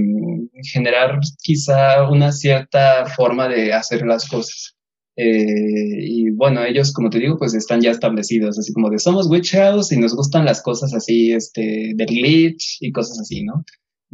[0.73, 4.77] generar quizá una cierta forma de hacer las cosas.
[5.17, 9.29] Eh, y bueno, ellos, como te digo, pues están ya establecidos, así como de somos
[9.29, 13.65] Witch House y nos gustan las cosas así, este, de glitch y cosas así, ¿no?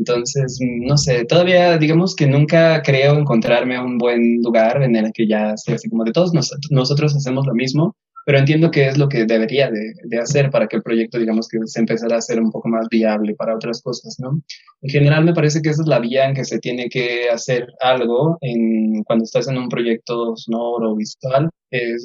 [0.01, 5.29] Entonces, no sé, todavía digamos que nunca creo encontrarme un buen lugar en el que
[5.29, 6.33] ya sea así como de todos
[6.71, 10.77] nosotros hacemos lo mismo, pero entiendo que es lo que debería de, hacer para que
[10.77, 14.17] el proyecto, digamos, que se empezara a ser un poco más viable para otras cosas,
[14.19, 14.41] ¿no?
[14.81, 17.67] En general me parece que esa es la vía en que se tiene que hacer
[17.81, 22.05] algo en, cuando estás en un proyecto sonoro o visual, es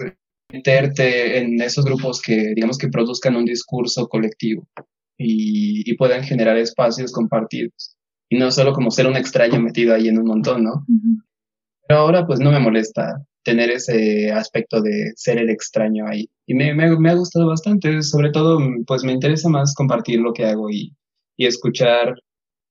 [0.52, 4.68] meterte en esos grupos que, digamos, que produzcan un discurso colectivo
[5.18, 7.96] y, y puedan generar espacios compartidos.
[8.30, 10.86] Y no solo como ser un extraño metido ahí en un montón, ¿no?
[11.88, 16.28] Pero ahora pues no me molesta tener ese aspecto de ser el extraño ahí.
[16.48, 20.34] Y me, me, me, ha gustado bastante, sobre todo pues me interesa más compartir lo
[20.34, 20.96] que hago y,
[21.38, 22.16] y escuchar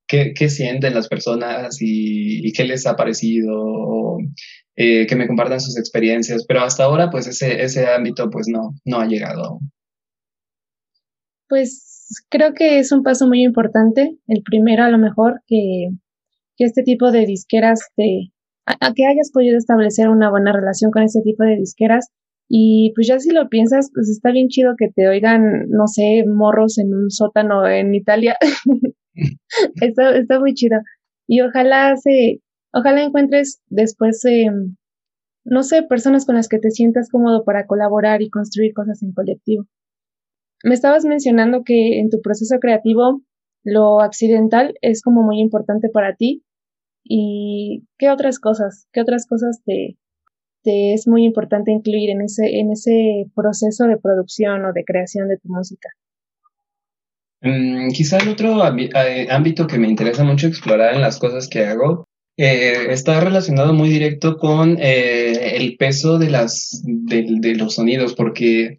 [0.09, 4.19] qué, qué, sienten las personas y, y qué les ha parecido,
[4.77, 8.75] eh, que me compartan sus experiencias, pero hasta ahora pues ese, ese ámbito pues no,
[8.85, 9.61] no ha llegado.
[11.49, 11.94] Pues
[12.29, 14.19] creo que es un paso muy importante.
[14.27, 15.89] El primero, a lo mejor, que,
[16.59, 18.33] este tipo de disqueras te,
[18.67, 22.11] a, que hayas podido establecer una buena relación con ese tipo de disqueras.
[22.49, 26.25] Y pues ya si lo piensas, pues está bien chido que te oigan, no sé,
[26.27, 28.37] morros en un sótano en Italia.
[29.81, 30.79] está, está muy chido.
[31.27, 32.41] Y ojalá se,
[32.73, 34.51] ojalá encuentres después, eh,
[35.45, 39.13] no sé, personas con las que te sientas cómodo para colaborar y construir cosas en
[39.13, 39.67] colectivo.
[40.65, 43.23] Me estabas mencionando que en tu proceso creativo
[43.63, 46.43] lo accidental es como muy importante para ti.
[47.05, 48.89] ¿Y qué otras cosas?
[48.93, 49.97] ¿Qué otras cosas te,
[50.65, 55.49] es muy importante incluir en ese, ese proceso de producción o de creación de tu
[55.49, 55.91] música?
[57.43, 61.67] Mm, quizá el otro eh, ámbito que me interesa mucho explorar en las cosas que
[61.67, 62.07] hago
[62.39, 68.77] eh, está relacionado muy directo con eh, el peso de, las, de, los sonidos, porque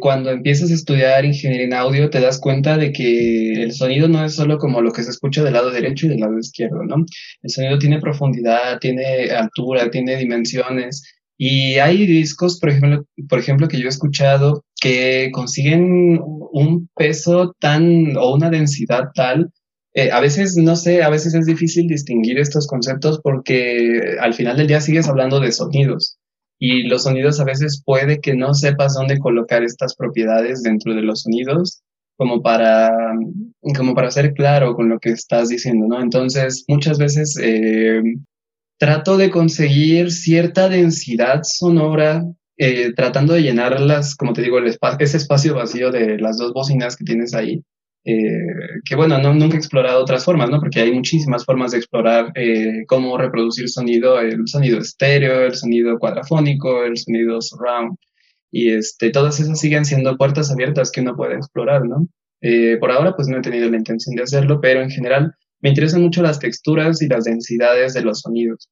[0.00, 4.24] cuando empiezas a estudiar ingeniería en audio te das cuenta de que el sonido no
[4.24, 7.04] es solo como lo que se escucha del lado derecho y del lado izquierdo, ¿no?
[7.42, 11.02] El sonido tiene profundidad, tiene altura, tiene dimensiones
[11.36, 17.54] y hay discos, por ejemplo, por ejemplo, que yo he escuchado que consiguen un peso
[17.58, 19.50] tan o una densidad tal.
[19.94, 24.56] Eh, a veces, no sé, a veces es difícil distinguir estos conceptos porque al final
[24.56, 26.18] del día sigues hablando de sonidos
[26.64, 31.02] y los sonidos a veces puede que no sepas dónde colocar estas propiedades dentro de
[31.02, 31.82] los sonidos
[32.16, 32.92] como para,
[33.76, 36.00] como para ser claro con lo que estás diciendo, ¿no?
[36.00, 38.00] Entonces, muchas veces eh,
[38.78, 42.22] trato de conseguir cierta densidad sonora,
[42.56, 44.68] eh, tratando de llenarlas, como te digo, el
[45.00, 47.64] ese espacio vacío de las dos bocinas que tienes ahí.
[48.04, 50.60] Eh, que bueno, no, nunca he explorado otras formas, ¿no?
[50.60, 55.98] Porque hay muchísimas formas de explorar eh, cómo reproducir sonido, el sonido estéreo, el sonido
[55.98, 57.96] cuadrafónico, el sonido surround.
[58.50, 62.06] Y este, todas esas siguen siendo puertas abiertas que uno puede explorar, ¿no?
[62.80, 66.02] por ahora, pues no he tenido la intención de hacerlo, pero en general me interesan
[66.02, 68.68] mucho las texturas y las densidades de los sonidos.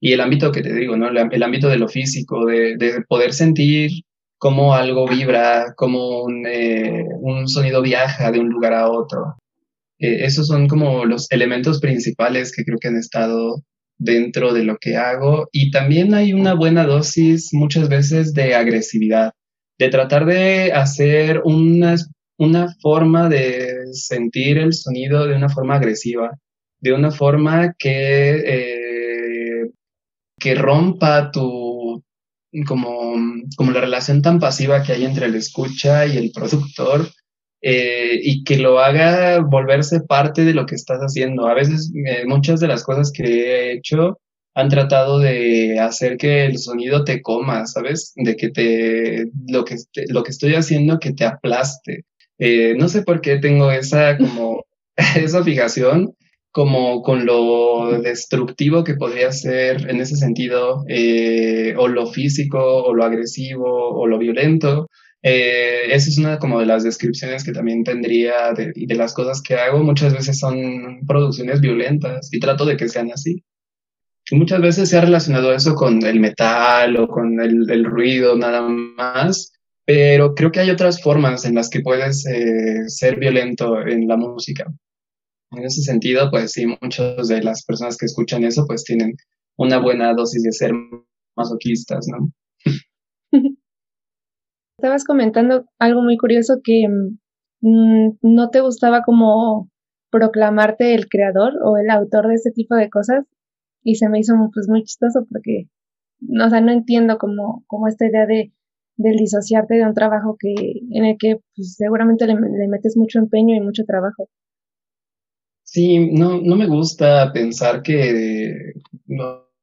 [0.00, 1.08] Y el ámbito que te digo, ¿no?
[1.08, 3.90] El, ámbito de lo físico, de, poder sentir
[4.42, 9.36] cómo algo vibra, cómo un, eh, un sonido viaja de un lugar a otro.
[10.00, 13.62] Eh, esos son como los elementos principales que creo que han estado
[13.98, 15.48] dentro de lo que hago.
[15.52, 19.30] Y también hay una buena dosis muchas veces de agresividad,
[19.78, 21.94] de tratar de hacer una
[22.38, 26.36] una forma de sentir el sonido de una forma agresiva,
[26.80, 29.70] de una forma que, eh,
[30.40, 31.71] que rompa tu,
[32.66, 33.14] como,
[33.56, 37.08] como la relación tan pasiva que hay entre el escucha y el productor,
[37.64, 41.46] eh, y que lo haga volverse parte de lo que estás haciendo.
[41.46, 44.18] A veces eh, muchas de las cosas que he hecho
[44.54, 48.12] han tratado de hacer que el sonido te coma, ¿sabes?
[48.16, 49.76] De que te lo que
[50.08, 52.04] lo que estoy haciendo que te aplaste,
[52.38, 54.64] eh, no sé por qué tengo esa como
[55.16, 56.14] esa fijación
[56.52, 62.94] como con lo destructivo que podría ser en ese sentido, eh, o lo físico, o
[62.94, 64.88] lo agresivo, o lo violento.
[65.22, 69.40] Eh, esa es una como de las descripciones que también tendría de, de, las cosas
[69.42, 69.82] que hago.
[69.82, 73.42] Muchas veces son producciones violentas y trato de que sean así.
[74.30, 78.62] Y muchas veces se ha relacionado eso con el metal o con el, ruido nada
[78.62, 79.52] más,
[79.84, 84.16] pero creo que hay otras formas en las que puedes eh, ser violento en la
[84.16, 84.72] música.
[85.52, 89.14] En ese sentido, pues sí, muchas de las personas que escuchan eso, pues tienen
[89.56, 90.72] una buena dosis de ser
[91.36, 92.32] masoquistas, ¿no?
[94.78, 96.88] Estabas comentando algo muy curioso que
[97.60, 99.70] mm, no te gustaba como
[100.10, 103.24] proclamarte el creador o el autor de este tipo de cosas
[103.82, 105.68] y se me hizo pues muy chistoso porque,
[106.44, 108.52] o sea, no entiendo como, como esta idea de
[108.96, 110.54] disociarte de un trabajo que,
[110.90, 112.34] en el que pues, seguramente le,
[112.68, 114.28] metes mucho empeño y mucho trabajo.
[115.72, 118.74] Sí, no, no me gusta pensar que,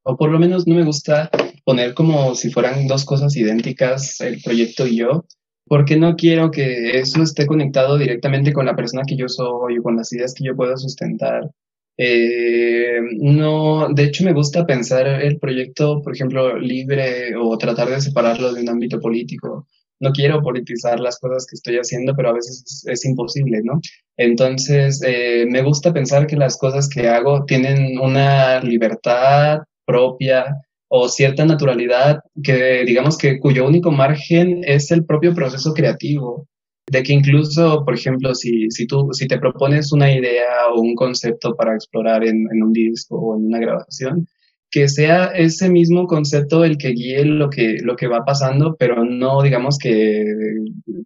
[0.01, 1.29] o por lo menos no me gusta
[1.63, 5.25] poner como si fueran dos cosas idénticas el proyecto y yo,
[5.65, 9.83] porque no quiero que eso esté conectado directamente con la persona que yo soy o
[9.83, 11.51] con las ideas que yo pueda sustentar.
[11.95, 18.01] Eh, no, de hecho me gusta pensar el proyecto, por ejemplo, libre o tratar de
[18.01, 19.67] separarlo de un ámbito político.
[19.99, 23.79] No quiero politizar las cosas que estoy haciendo, pero a veces es, imposible, ¿no?
[24.17, 30.45] Entonces, eh, me gusta pensar que las cosas que hago tienen una libertad propia
[30.89, 36.47] o cierta naturalidad que, digamos que cuyo único margen es el propio proceso creativo
[36.89, 40.95] de que incluso, por ejemplo, si, si tú si te propones una idea o un
[40.95, 44.27] concepto para explorar en, en, un disco o en una grabación,
[44.71, 49.03] que sea ese mismo concepto el que guíe lo que, lo que va pasando, pero
[49.03, 50.23] no digamos que,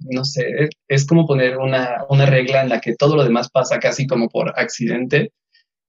[0.10, 3.80] no sé, es como poner una, una regla en la que todo lo demás pasa
[3.80, 5.32] casi como por accidente.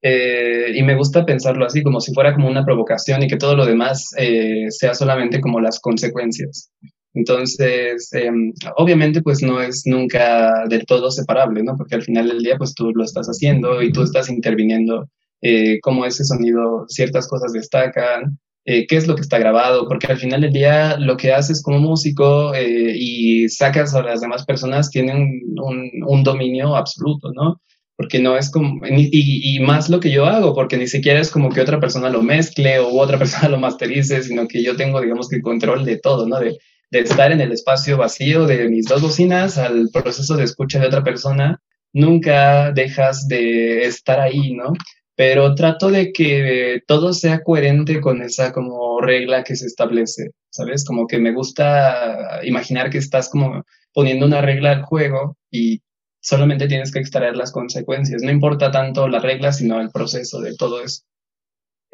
[0.03, 3.57] Eh, y me gusta pensarlo así, como si fuera como una provocación y que todo
[3.57, 6.71] lo demás eh, sea solamente como las consecuencias.
[7.15, 11.75] Entonces, em, obviamente, pues no es nunca del todo separable, ¿no?
[11.77, 15.09] Porque al final del día, pues tú lo estás haciendo y tú estás interviniendo
[15.47, 20.07] eh, cómo ese sonido, ciertas cosas destacan, eh, qué es lo que está grabado, porque
[20.07, 24.47] al final del día lo que haces como músico eh, y sacas a las demás
[24.47, 27.61] personas tienen un, dominio absoluto, ¿no?
[27.95, 31.31] Porque no es como, y, y, más lo que yo hago, porque ni siquiera es
[31.31, 35.03] como que otra persona lo mezcle o otra persona lo masterice, sino que yo tengo,
[35.03, 36.41] digamos, que control de todo, ¿no?
[36.41, 36.57] De,
[36.91, 40.87] de estar en el espacio vacío de mis dos bocinas al proceso de escucha de
[40.87, 41.61] otra persona,
[41.93, 44.73] nunca dejas de estar ahí, ¿no?
[45.17, 50.85] Pero trato de que todo sea coherente con esa como regla que se establece, ¿sabes?
[50.85, 55.81] Como que me gusta imaginar que estás como poniendo una regla al juego y
[56.21, 58.23] solamente tienes que extraer las consecuencias.
[58.23, 61.03] No importa tanto la regla, sino el proceso de todo eso.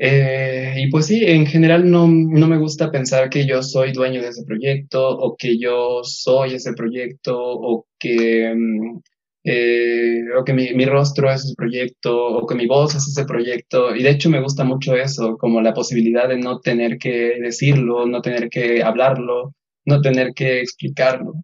[0.03, 4.23] Eh, y pues sí, en general no, no me gusta pensar que yo soy dueño
[4.23, 9.01] de ese proyecto o que yo soy ese proyecto o que mm,
[9.45, 13.95] eh, o que mi, rostro es ese proyecto, o que mi voz es ese proyecto.
[13.95, 18.07] Y de hecho me gusta mucho eso, como la posibilidad de no tener que decirlo,
[18.07, 19.55] no tener que hablarlo,
[19.87, 21.35] no tener que explicarlo.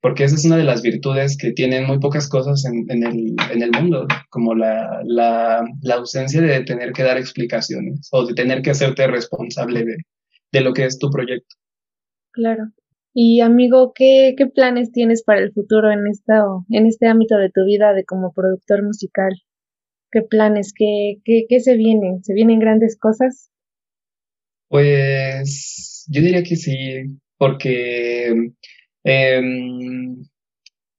[0.00, 3.36] Porque esa es una de las virtudes que tienen muy pocas cosas en, en, el,
[3.50, 8.34] en el, mundo, como la, la, la, ausencia de tener que dar explicaciones o de
[8.34, 9.96] tener que hacerte responsable de,
[10.52, 11.56] de lo que es tu proyecto.
[12.32, 12.64] Claro.
[13.16, 17.64] Y amigo, ¿qué, planes tienes para el futuro en, esta, en este ámbito de tu
[17.64, 19.32] vida de como productor musical?
[20.10, 20.72] ¿Qué planes?
[20.76, 22.24] ¿Qué, se vienen?
[22.24, 23.50] ¿Se vienen grandes cosas?
[24.68, 28.52] Pues yo diría que sí, porque
[29.04, 29.42] eh,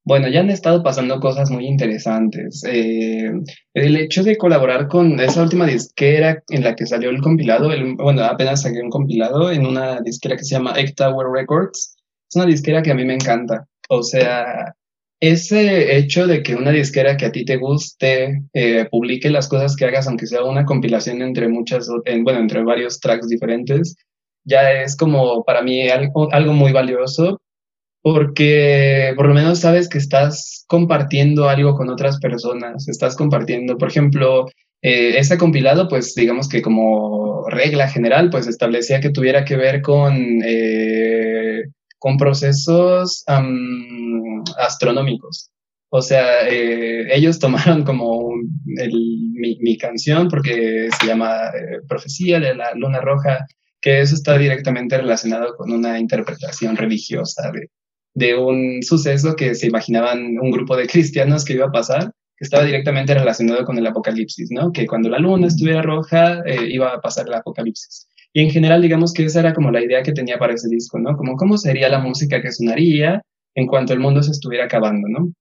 [0.05, 2.63] bueno, ya han estado pasando cosas muy interesantes.
[2.63, 3.31] Eh,
[3.73, 8.23] el hecho de colaborar con esa última disquera en la que salió el compilado, bueno,
[8.23, 11.95] apenas saqué un compilado en una disquera que se llama Egg Tower Records,
[12.29, 13.67] es una disquera que a mí me encanta.
[13.89, 14.73] O sea,
[15.19, 19.75] ese hecho de que una disquera que a ti te guste eh, publique las cosas
[19.75, 21.87] que hagas, aunque sea una compilación entre muchas,
[22.23, 23.95] bueno, entre varios tracks diferentes,
[24.43, 27.41] ya es como para mí algo, algo muy valioso
[28.05, 33.87] porque por lo menos sabes que estás compartiendo algo con otras personas, estás compartiendo, por
[33.87, 34.45] ejemplo,
[34.83, 39.81] eh, ese compilado, pues digamos que como regla general, pues establecía que tuviera que ver
[39.81, 40.13] con
[40.45, 41.63] eh,
[41.99, 43.23] con procesos
[44.57, 45.51] astronómicos.
[45.89, 48.31] O sea, eh, ellos tomaron como
[48.65, 53.45] mi, canción porque se llama eh, Profecía de la Luna Roja,
[53.79, 57.69] que eso está directamente relacionado con una interpretación religiosa de,
[58.13, 62.43] de un suceso que se imaginaban un grupo de cristianos que iba a pasar, que
[62.43, 64.71] estaba directamente relacionado con el apocalipsis, ¿no?
[64.71, 68.07] Que cuando la luna estuviera roja eh, iba a pasar el apocalipsis.
[68.35, 70.99] Y en general, digamos que esa era como la idea que tenía para ese disco,
[70.99, 71.15] ¿no?
[71.15, 73.21] Como cómo sería la música que sonaría
[73.55, 75.31] en cuanto el mundo se estuviera acabando, ¿no?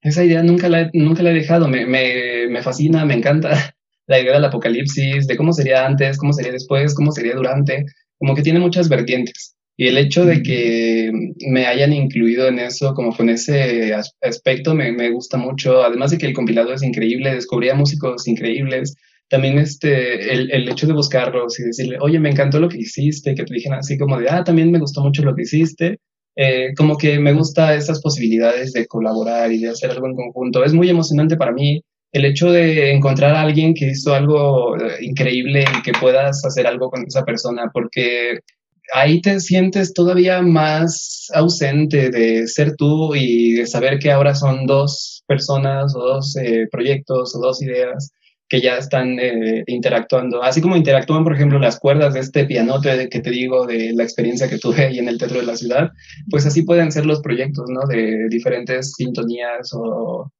[0.00, 3.50] Esa idea nunca la, nunca la he dejado, me, me, me fascina, me encanta
[4.06, 7.84] la idea del apocalipsis, de cómo sería antes, cómo sería después, cómo sería durante,
[8.16, 9.54] como que tiene muchas vertientes.
[9.76, 11.12] Y el hecho de que
[11.50, 15.82] me hayan incluido en eso, como con ese aspecto, me, me, gusta mucho.
[15.82, 18.96] Además de que el compilado es increíble, descubría músicos increíbles
[19.32, 23.34] también este, el, el, hecho de buscarlos y decirle, oye, me encantó lo que hiciste,
[23.34, 26.00] que te dijeran así como de, ah, también me gustó mucho lo que hiciste,
[26.36, 30.62] eh, como que me gusta esas posibilidades de colaborar y de hacer algo en conjunto.
[30.62, 31.80] Es muy emocionante para mí
[32.12, 36.66] el hecho de encontrar a alguien que hizo algo eh, increíble y que puedas hacer
[36.66, 38.38] algo con esa persona, porque
[38.92, 44.66] ahí te sientes todavía más ausente de ser tú y de saber que ahora son
[44.66, 48.12] dos personas o dos eh, proyectos o dos ideas
[48.52, 50.42] que ya están eh, interactuando.
[50.42, 54.02] Así como interactúan, por ejemplo, las cuerdas de este pianote que te digo de la
[54.02, 55.88] experiencia que tuve ahí en el Teatro de la Ciudad,
[56.28, 57.86] pues así pueden ser los proyectos, ¿no?
[57.88, 60.30] De diferentes sintonías o,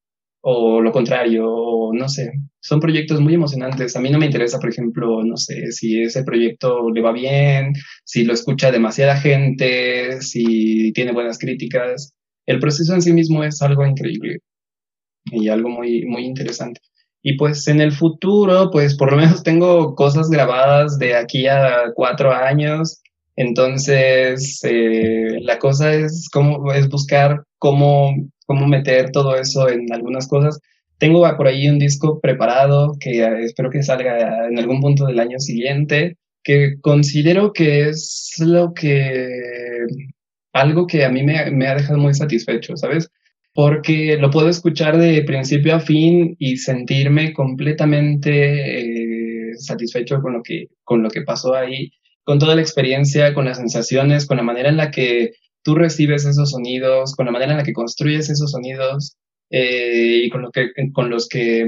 [0.42, 2.32] o lo contrario, o no sé.
[2.60, 3.96] Son proyectos muy emocionantes.
[3.96, 7.72] A mí no me interesa, por ejemplo, no sé, si ese proyecto le va bien,
[8.04, 12.12] si lo escucha demasiada gente, si tiene buenas críticas.
[12.44, 14.40] El proceso en sí mismo es algo increíble
[15.24, 16.82] y algo muy, muy interesante.
[17.22, 21.92] Y pues en el futuro, pues por lo menos tengo cosas grabadas de aquí a
[21.94, 23.00] cuatro años.
[23.36, 28.14] Entonces, eh, la cosa es, cómo, es buscar cómo,
[28.46, 30.60] cómo meter todo eso en algunas cosas.
[30.98, 35.38] Tengo por ahí un disco preparado que espero que salga en algún punto del año
[35.38, 39.28] siguiente, que considero que es lo que,
[40.52, 43.10] algo que a mí me ha dejado muy satisfecho, ¿sabes?
[43.54, 50.42] Porque lo puedo escuchar de principio a fin y sentirme completamente eh, satisfecho con lo,
[50.42, 51.92] que, con lo que pasó ahí,
[52.24, 55.32] con toda la experiencia, con las sensaciones, con la manera en la que
[55.62, 59.16] tú recibes esos sonidos, con la manera en la que construyes esos sonidos
[59.50, 61.66] eh, y con, lo que, con los que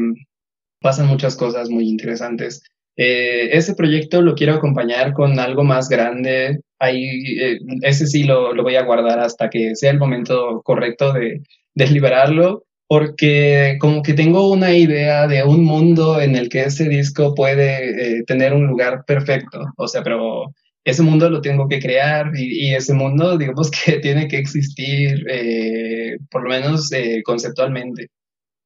[0.80, 2.62] pasan muchas cosas muy interesantes.
[2.96, 6.60] Eh, ese proyecto lo quiero acompañar con algo más grande.
[6.78, 11.42] Ahí, ese sí lo, lo, voy a guardar hasta que sea el momento correcto de,
[11.74, 17.34] liberarlo, porque como que tengo una idea de un mundo en el que ese disco
[17.34, 19.64] puede eh, tener un lugar perfecto.
[19.76, 20.52] O sea, pero
[20.84, 26.18] ese mundo lo tengo que crear y, ese mundo, digamos que tiene que existir, eh,
[26.30, 28.08] por lo menos eh, conceptualmente,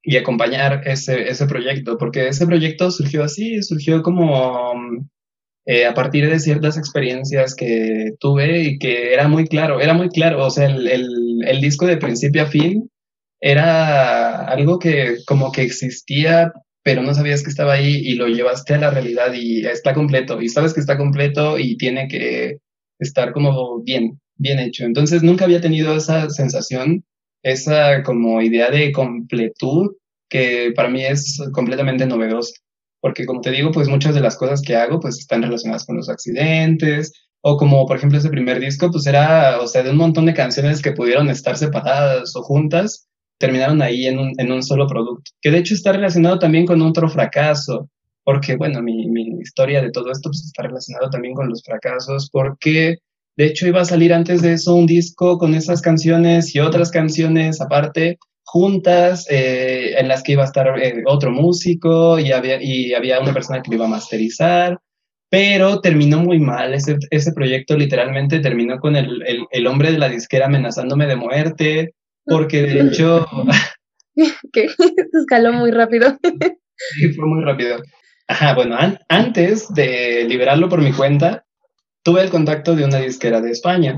[0.03, 4.75] y acompañar ese, ese proyecto, porque ese proyecto surgió así, surgió como
[5.67, 10.09] eh, a partir de ciertas experiencias que tuve y que era muy claro, era muy
[10.09, 11.09] claro, o sea, el, el,
[11.47, 12.91] el disco de principio a fin
[13.41, 18.75] era algo que como que existía, pero no sabías que estaba ahí y lo llevaste
[18.75, 22.59] a la realidad y está completo, y sabes que está completo y tiene que
[22.99, 24.85] estar como bien, bien hecho.
[24.85, 27.05] Entonces nunca había tenido esa sensación,
[27.43, 29.97] esa como idea de completud
[30.29, 32.53] que para mí es completamente novedosa
[33.01, 35.97] porque como te digo, pues muchas de las cosas que hago pues están relacionadas con
[35.97, 39.97] los accidentes, o como por ejemplo ese primer disco, pues era, o sea, de un
[39.97, 43.08] montón de canciones que pudieron estar separadas o juntas,
[43.39, 46.83] terminaron ahí en un, en un solo producto, que de hecho está relacionado también con
[46.83, 47.89] otro fracaso,
[48.25, 52.29] porque bueno, mi, mi historia de todo esto pues está relacionado también con los fracasos,
[52.31, 52.99] porque
[53.37, 56.91] de hecho iba a salir antes de eso un disco con esas canciones y otras
[56.91, 62.61] canciones aparte, juntas eh, en las que iba a estar eh, otro músico y había,
[62.63, 64.79] y había una persona que lo iba a masterizar,
[65.31, 66.73] pero terminó muy mal.
[66.73, 71.17] Ese, ese proyecto literalmente terminó con el, el, el, hombre de la disquera amenazándome de
[71.17, 71.95] muerte,
[72.29, 73.27] porque de hecho...
[74.53, 74.69] que
[75.13, 76.19] escaló muy rápido.
[76.77, 77.83] sí, fue muy rápido.
[78.27, 81.47] Ajá, bueno, an antes de liberarlo por mi cuenta,
[82.03, 83.97] tuve el contacto de una disquera de España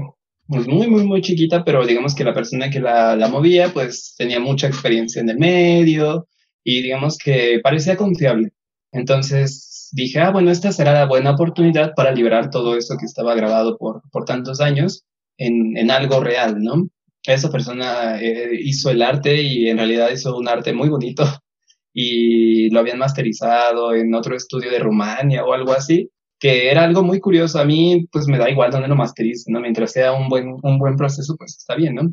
[0.50, 4.16] pues muy, muy, muy chiquita, pero digamos que la persona que la, la movía, pues
[4.18, 6.26] tenía mucha experiencia en el medio
[6.64, 8.50] y digamos que parecía confiable.
[8.90, 13.36] Entonces dije, ah, bueno, esta será la buena oportunidad para liberar todo eso que estaba
[13.36, 15.04] grabado por, por tantos años
[15.38, 16.88] en, en algo real, ¿no?
[17.24, 21.24] Esa persona eh, hizo el arte y en realidad hizo un arte muy bonito
[21.92, 26.10] y lo habían masterizado en otro estudio de Rumania o algo así
[26.40, 27.60] que era algo muy curioso.
[27.60, 29.60] A mí, pues me da igual dónde lo masterice, ¿no?
[29.60, 32.10] Mientras sea un buen, un buen proceso, pues está bien, ¿no?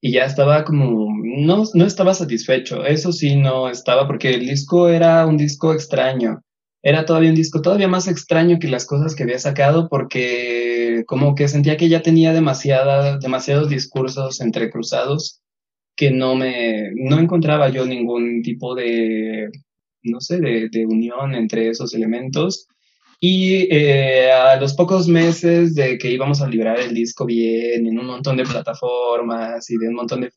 [0.00, 4.88] Y ya estaba como, no, no estaba satisfecho, eso sí, no estaba, porque el disco
[4.88, 6.42] era un disco extraño.
[6.86, 11.34] Era todavía un disco todavía más extraño que las cosas que había sacado, porque como
[11.34, 15.40] que sentía que ya tenía demasiada, demasiados discursos entrecruzados
[15.96, 19.48] que no me, no encontraba yo ningún tipo de,
[20.02, 22.68] no sé, de, de unión entre esos elementos.
[23.18, 27.98] Y eh, a los pocos meses de que íbamos a liberar el disco bien en
[27.98, 30.30] un montón de plataformas y de un montón de,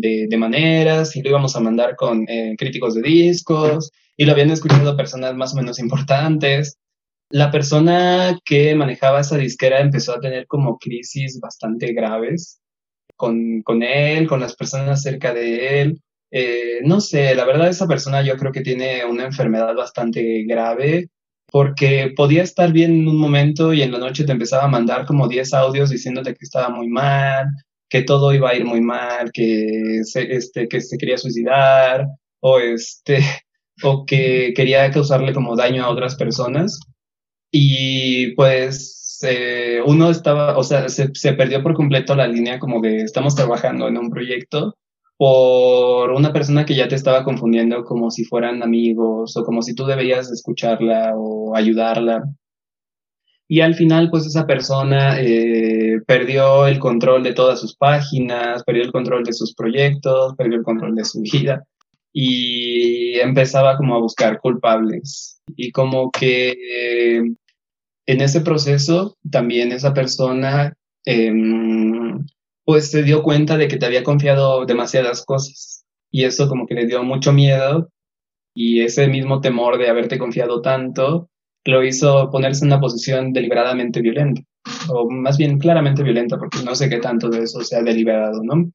[0.00, 4.32] de, de, maneras, y lo íbamos a mandar con eh, críticos de discos, y lo
[4.32, 6.78] habían escuchado personas más o menos importantes,
[7.30, 12.60] la persona que manejaba esa disquera empezó a tener como crisis bastante graves
[13.16, 16.00] con, con él, con las personas cerca de él.
[16.30, 21.08] Eh, no sé, la verdad esa persona yo creo que tiene una enfermedad bastante grave
[21.50, 25.06] porque podía estar bien en un momento y en la noche te empezaba a mandar
[25.06, 27.46] como 10 audios diciéndote que estaba muy mal,
[27.88, 32.06] que todo iba a ir muy mal, que se, este, que se quería suicidar
[32.40, 33.18] o, este,
[33.82, 36.80] o que quería causarle como daño a otras personas.
[37.50, 42.80] Y pues eh, uno estaba, o sea, se, se perdió por completo la línea como
[42.80, 44.76] de estamos trabajando en un proyecto
[45.16, 49.74] por una persona que ya te estaba confundiendo como si fueran amigos o como si
[49.74, 52.24] tú deberías escucharla o ayudarla.
[53.48, 58.82] Y al final, pues esa persona eh, perdió el control de todas sus páginas, perdió
[58.82, 61.62] el control de sus proyectos, perdió el control de su vida
[62.12, 65.40] y empezaba como a buscar culpables.
[65.56, 67.22] Y como que eh,
[68.06, 70.74] en ese proceso también esa persona
[71.06, 71.32] eh,
[72.64, 76.74] pues se dio cuenta de que te había confiado demasiadas cosas y eso como que
[76.74, 77.90] le dio mucho miedo
[78.54, 81.28] y ese mismo temor de haberte confiado tanto
[81.64, 84.42] lo hizo ponerse en una posición deliberadamente violenta
[84.88, 88.42] o más bien claramente violenta porque no sé qué tanto de eso se ha deliberado,
[88.42, 88.70] ¿no?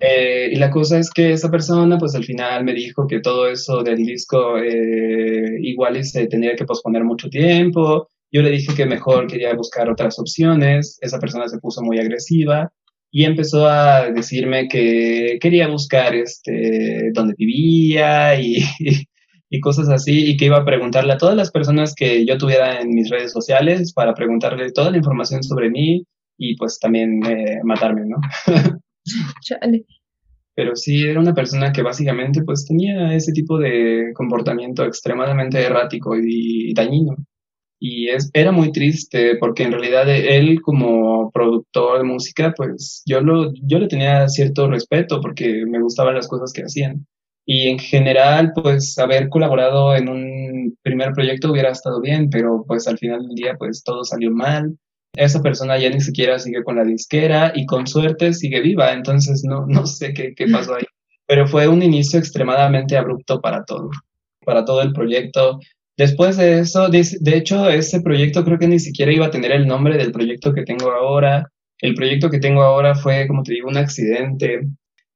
[0.00, 3.48] Eh, y la cosa es que esa persona pues al final me dijo que todo
[3.48, 8.74] eso del disco eh, igual y se tenía que posponer mucho tiempo, yo le dije
[8.74, 12.72] que mejor quería buscar otras opciones, esa persona se puso muy agresiva
[13.10, 18.62] y empezó a decirme que quería buscar este, dónde vivía y,
[19.58, 22.90] cosas así, y que iba a preguntarle a todas las personas que yo tuviera en
[22.90, 26.04] mis redes sociales para preguntarle toda la información sobre mí
[26.38, 28.18] y pues también eh, matarme, ¿no?
[29.42, 29.84] Chale.
[30.54, 36.14] Pero sí, era una persona que básicamente pues tenía ese tipo de comportamiento extremadamente errático
[36.16, 37.16] y dañino.
[37.82, 43.20] Y es, era muy triste porque en realidad él como productor de música, pues yo,
[43.22, 47.06] lo, yo le tenía cierto respeto porque me gustaban las cosas que hacían.
[47.52, 52.86] Y en general, pues haber colaborado en un primer proyecto hubiera estado bien, pero pues
[52.86, 54.76] al final del día, pues todo salió mal.
[55.16, 59.42] Esa persona ya ni siquiera sigue con la disquera y con suerte sigue viva, entonces
[59.42, 60.84] no, no sé qué, qué pasó ahí.
[61.26, 63.90] Pero fue un inicio extremadamente abrupto para todo,
[64.44, 65.58] para todo el proyecto.
[65.96, 67.02] Después de eso, de,
[67.36, 70.62] hecho, ese proyecto creo que ni siquiera iba a tener el nombre del proyecto que
[70.62, 71.50] tengo ahora.
[71.80, 74.68] El proyecto que tengo ahora fue, como te digo, un accidente,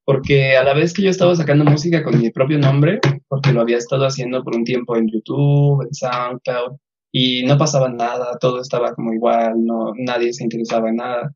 [0.05, 3.61] porque a la vez que yo estaba sacando música con mi propio nombre, porque lo
[3.61, 6.77] había estado haciendo por un tiempo en YouTube, en SoundCloud,
[7.13, 11.33] y no pasaba nada, todo estaba como igual, no, nadie se interesaba en nada.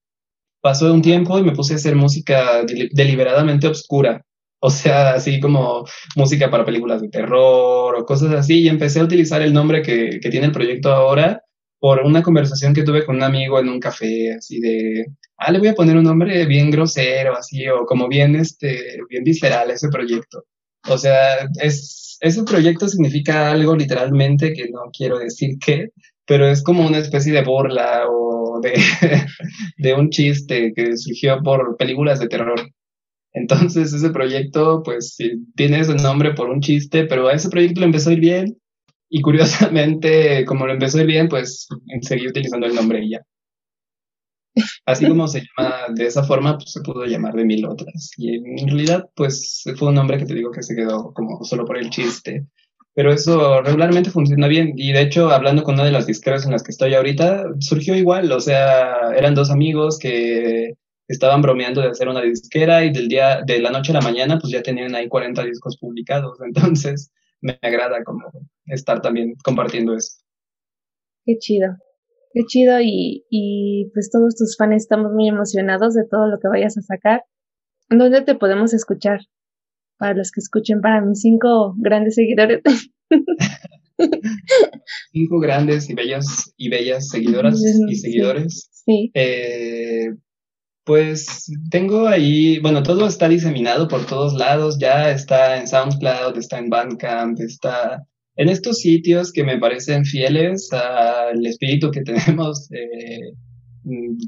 [0.60, 2.62] Pasó un tiempo y me puse a hacer música
[2.92, 4.22] deliberadamente oscura,
[4.60, 5.84] o sea, así como
[6.16, 10.18] música para películas de terror o cosas así, y empecé a utilizar el nombre que
[10.30, 11.42] tiene el proyecto ahora
[11.80, 15.06] por una conversación que tuve con un amigo en un café, así de,
[15.36, 19.24] ah, le voy a poner un nombre bien grosero, así, o como bien, este, bien
[19.24, 20.44] visceral ese proyecto.
[20.88, 25.88] O sea, es, ese proyecto significa algo literalmente que no quiero decir qué,
[26.26, 28.72] pero es como una especie de burla o de,
[29.78, 32.60] de un chiste que surgió por películas de terror.
[33.32, 35.16] Entonces ese proyecto, pues
[35.54, 38.56] tiene ese nombre por un chiste, pero a ese proyecto le empezó a ir bien
[39.08, 41.68] y curiosamente, como lo empezó bien, pues
[42.02, 43.22] seguí utilizando el nombre y ya.
[44.86, 48.10] Así como se llama de esa forma, pues se pudo llamar de mil otras.
[48.16, 51.64] Y en realidad, pues fue un nombre que te digo que se quedó como solo
[51.64, 52.46] por el chiste.
[52.94, 54.72] Pero eso regularmente funciona bien.
[54.76, 57.94] Y de hecho, hablando con una de las disqueras en las que estoy ahorita, surgió
[57.94, 58.32] igual.
[58.32, 60.74] O sea, eran dos amigos que
[61.06, 64.38] estaban bromeando de hacer una disquera y del día, de la noche a la mañana,
[64.38, 66.38] pues ya tenían ahí 40 discos publicados.
[66.44, 68.20] Entonces, me agrada como
[68.66, 70.18] estar también compartiendo eso.
[71.24, 71.76] Qué chido.
[72.32, 76.48] Qué chido y, y pues todos tus fans estamos muy emocionados de todo lo que
[76.48, 77.22] vayas a sacar.
[77.88, 79.20] ¿Dónde te podemos escuchar?
[79.98, 82.62] Para los que escuchen, para mis cinco grandes seguidores.
[85.12, 88.68] cinco grandes y bellas y bellas seguidoras y seguidores.
[88.72, 89.10] Sí.
[89.14, 90.10] Eh,
[90.88, 96.58] pues tengo ahí, bueno, todo está diseminado por todos lados, ya está en SoundCloud, está
[96.58, 103.34] en Bandcamp, está en estos sitios que me parecen fieles al espíritu que tenemos eh,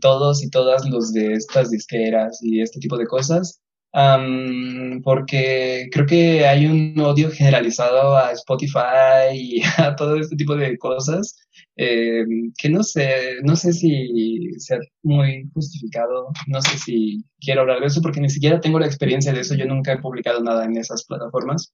[0.02, 3.62] todos y todas los de estas disqueras y este tipo de cosas
[3.93, 10.78] porque creo que hay un odio generalizado a Spotify y a todo este tipo de
[10.78, 11.36] cosas
[11.76, 12.24] eh,
[12.59, 17.86] que no sé, no sé si sea muy justificado, no sé si quiero hablar de
[17.86, 20.76] eso porque ni siquiera tengo la experiencia de eso, yo nunca he publicado nada en
[20.76, 21.72] esas plataformas.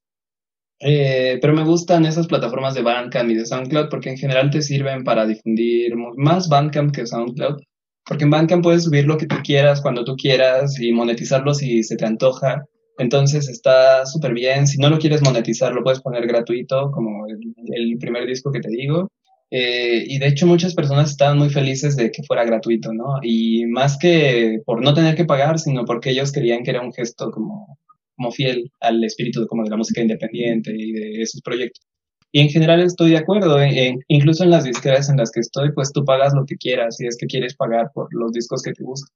[0.79, 4.61] Eh, pero me gustan esas plataformas de Bandcamp y de SoundCloud porque en general te
[4.61, 7.57] sirven para difundir más Bandcamp que SoundCloud
[8.07, 11.83] porque en Bandcamp puedes subir lo que tú quieras, cuando tú quieras y monetizarlo si
[11.83, 12.65] se te antoja.
[12.99, 14.67] Entonces está súper bien.
[14.67, 18.71] Si no lo quieres monetizar, lo puedes poner gratuito, como el, primer disco que te
[18.71, 19.09] digo.
[19.51, 23.19] Eh, y de hecho muchas personas estaban muy felices de que fuera gratuito, ¿no?
[23.23, 26.93] Y más que por no tener que pagar, sino porque ellos querían que era un
[26.93, 27.79] gesto como,
[28.17, 31.85] como fiel al espíritu como de la música independiente y de esos proyectos.
[32.37, 33.57] Y en general estoy de acuerdo,
[34.09, 37.07] incluso en las disqueras en las que estoy, pues tú pagas lo que quieras si
[37.07, 39.09] es que quieres pagar por los discos que te gustan.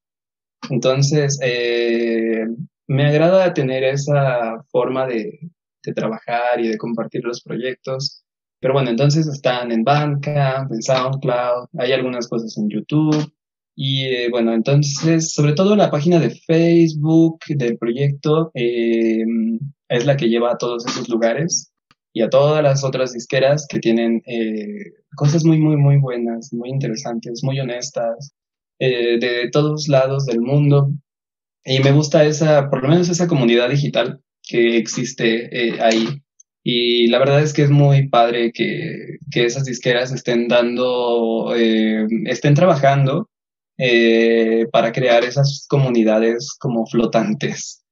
[0.71, 2.47] Entonces, eh,
[2.87, 5.37] me agrada tener esa forma de,
[5.83, 8.23] de, trabajar y de compartir los proyectos.
[8.59, 13.31] Pero bueno, entonces están en Bandcamp, en SoundCloud, hay algunas cosas en YouTube.
[13.75, 19.23] Y eh, bueno, entonces, sobre todo la página de Facebook del proyecto eh,
[19.89, 21.70] es la que lleva a todos esos lugares
[22.13, 26.69] y a todas las otras disqueras que tienen eh, cosas muy, muy, muy buenas, muy
[26.69, 28.33] interesantes, muy honestas,
[28.79, 30.91] eh, de todos lados del mundo.
[31.63, 36.21] Y me gusta esa, por lo menos esa comunidad digital que existe eh, ahí.
[36.63, 42.53] Y la verdad es que es muy padre que, que esas disqueras estén dando, estén
[42.53, 43.29] trabajando
[44.71, 47.83] para crear esas comunidades como flotantes.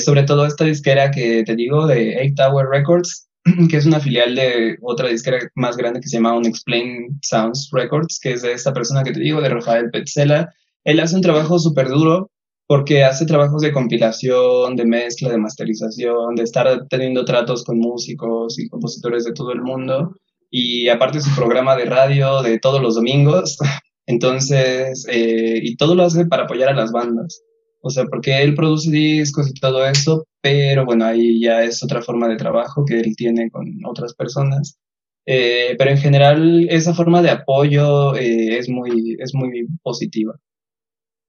[0.00, 3.27] sobre todo esta disquera que te digo de Eight Tower Records,
[3.68, 8.18] que es una filial de otra disquera más grande que se llama Unexplained Sounds Records,
[8.20, 10.52] que es de esta persona que te digo, de Rafael Petzela.
[10.84, 12.30] Él hace un trabajo súper duro
[12.66, 18.58] porque hace trabajos de compilación, de mezcla, de masterización, de estar teniendo tratos con músicos
[18.58, 20.14] y compositores de todo el mundo.
[20.50, 23.56] Y aparte su programa de radio de todos los domingos.
[24.06, 27.42] Entonces, eh, y todo lo hace para apoyar a las bandas.
[27.80, 32.02] O sea, porque él produce discos y todo eso, pero bueno, ahí ya es otra
[32.02, 34.78] forma de trabajo que él tiene con otras personas.
[35.26, 40.34] Eh, pero en general esa forma de apoyo eh, es, muy, es muy positiva.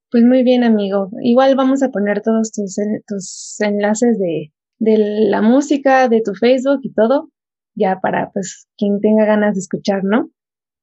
[0.09, 1.09] Pues muy bien, amigo.
[1.21, 4.97] Igual vamos a poner todos tus, tus enlaces de, de
[5.29, 7.29] la música, de tu Facebook y todo,
[7.75, 10.29] ya para pues quien tenga ganas de escuchar, ¿no?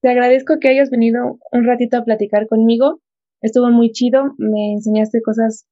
[0.03, 3.01] Te agradezco que hayas venido un ratito a platicar conmigo.
[3.43, 5.66] Estuvo muy chido, me enseñaste cosas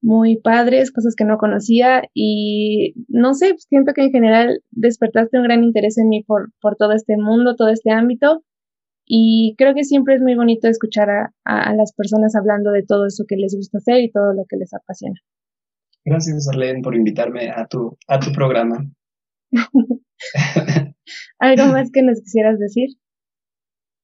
[0.00, 5.44] muy padres, cosas que no conocía y no sé, siento que en general despertaste un
[5.44, 8.42] gran interés en mí por, por todo este mundo, todo este ámbito
[9.06, 13.06] y creo que siempre es muy bonito escuchar a, a, las personas hablando de todo
[13.06, 15.20] eso que les gusta hacer y todo lo que les apasiona.
[16.04, 18.90] Gracias, Arlene, por invitarme a tu, a tu programa.
[21.38, 22.88] ¿Algo más que nos quisieras decir?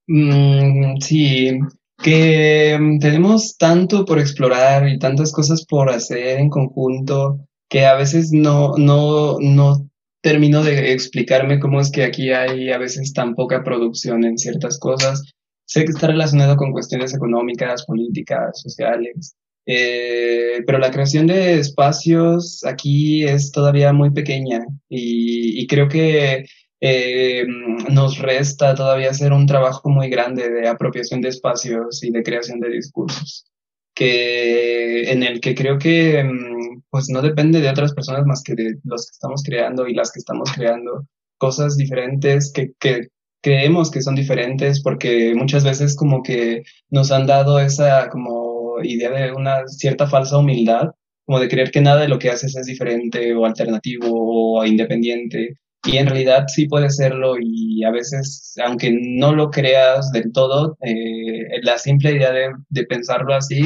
[0.07, 1.59] Mm, sí,
[2.03, 7.95] que mm, tenemos tanto por explorar y tantas cosas por hacer en conjunto que a
[7.95, 9.89] veces no, no, no
[10.23, 14.79] termino de explicarme cómo es que aquí hay a veces tan poca producción en ciertas
[14.79, 15.23] cosas.
[15.65, 19.37] Sé que está relacionado con cuestiones económicas, políticas, sociales,
[19.67, 26.47] eh, pero la creación de espacios aquí es todavía muy pequeña y, y creo que
[26.81, 27.45] eh,
[27.91, 32.61] nos resta todavía hacer un trabajo muy grande de apropiación de espacios y de creación
[32.61, 33.47] de discursos,
[33.95, 38.55] que, en el que creo que mm, pues no depende de otras personas más que
[38.55, 41.07] de los que estamos creando y las que estamos creando
[41.39, 43.09] cosas diferentes que, que
[43.43, 49.11] creemos que son diferentes porque muchas veces como que nos han dado esa como idea
[49.11, 50.91] de una cierta falsa humildad,
[51.25, 55.59] como de creer que nada de lo que haces es diferente o alternativo o independiente
[55.85, 60.77] y en realidad sí puede serlo y a veces, aunque no lo creas del todo,
[60.83, 63.63] eh, la simple idea de, de, pensarlo así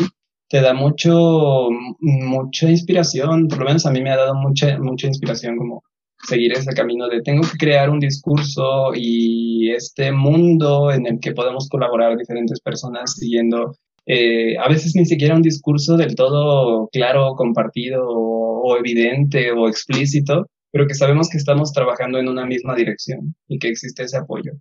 [0.48, 1.68] te da mucho,
[2.00, 5.82] mucha inspiración, por lo menos a mí me ha dado mucha, mucha inspiración como
[6.28, 11.32] seguir ese camino de tengo que crear un discurso y este mundo en el que
[11.32, 13.74] podemos colaborar diferentes personas siguiendo
[14.06, 20.46] eh, a veces ni siquiera un discurso del todo claro, compartido o, evidente o explícito,
[20.72, 24.52] pero que sabemos que estamos trabajando en una misma dirección y que existe ese apoyo.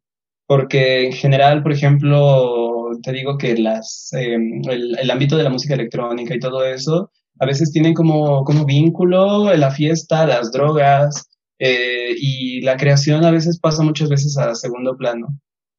[0.46, 4.62] Porque en general, por ejemplo, te digo que las, el,
[5.00, 7.10] el, ámbito de la música electrónica y todo eso,
[7.40, 11.32] a veces tienen como, como vínculo la fiesta, las drogas,
[11.64, 15.28] eh, y la creación a veces pasa muchas veces a segundo plano.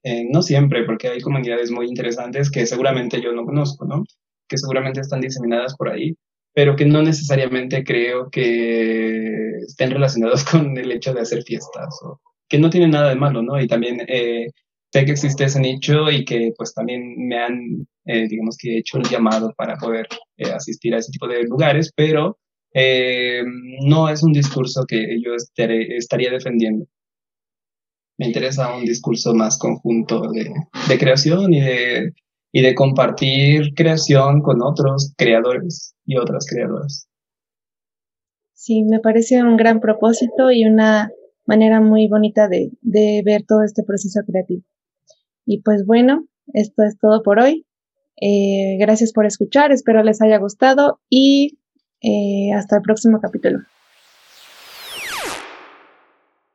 [0.05, 4.05] Eh, no siempre, porque hay comunidades muy interesantes que seguramente yo no conozco, ¿no?
[4.49, 6.17] Que seguramente están diseminadas por ahí,
[6.55, 12.21] pero que no necesariamente creo que estén relacionados con el hecho de hacer fiestas, o
[12.49, 13.61] que no tiene nada de malo, ¿no?
[13.61, 14.49] Y también eh,
[14.93, 18.99] sé que existe ese nicho y que pues también me han, eh, digamos que hecho
[18.99, 22.39] el llamado para poder eh, asistir a ese tipo de lugares, pero
[22.75, 23.43] eh,
[23.87, 26.87] no es un discurso que yo estaré, estaría defendiendo.
[28.19, 30.53] Me interesa un discurso más conjunto de,
[30.89, 32.13] de creación y de
[32.53, 37.09] y de compartir creación con otros creadores y otras creadoras.
[38.53, 41.11] Sí, me parece un gran propósito y una
[41.47, 44.63] manera muy bonita de, de ver todo este proceso creativo.
[45.45, 47.67] Y pues bueno, esto es todo por hoy.
[48.21, 51.59] Eh, gracias por escuchar, espero les haya gustado y
[52.03, 53.61] eh, hasta el próximo capítulo.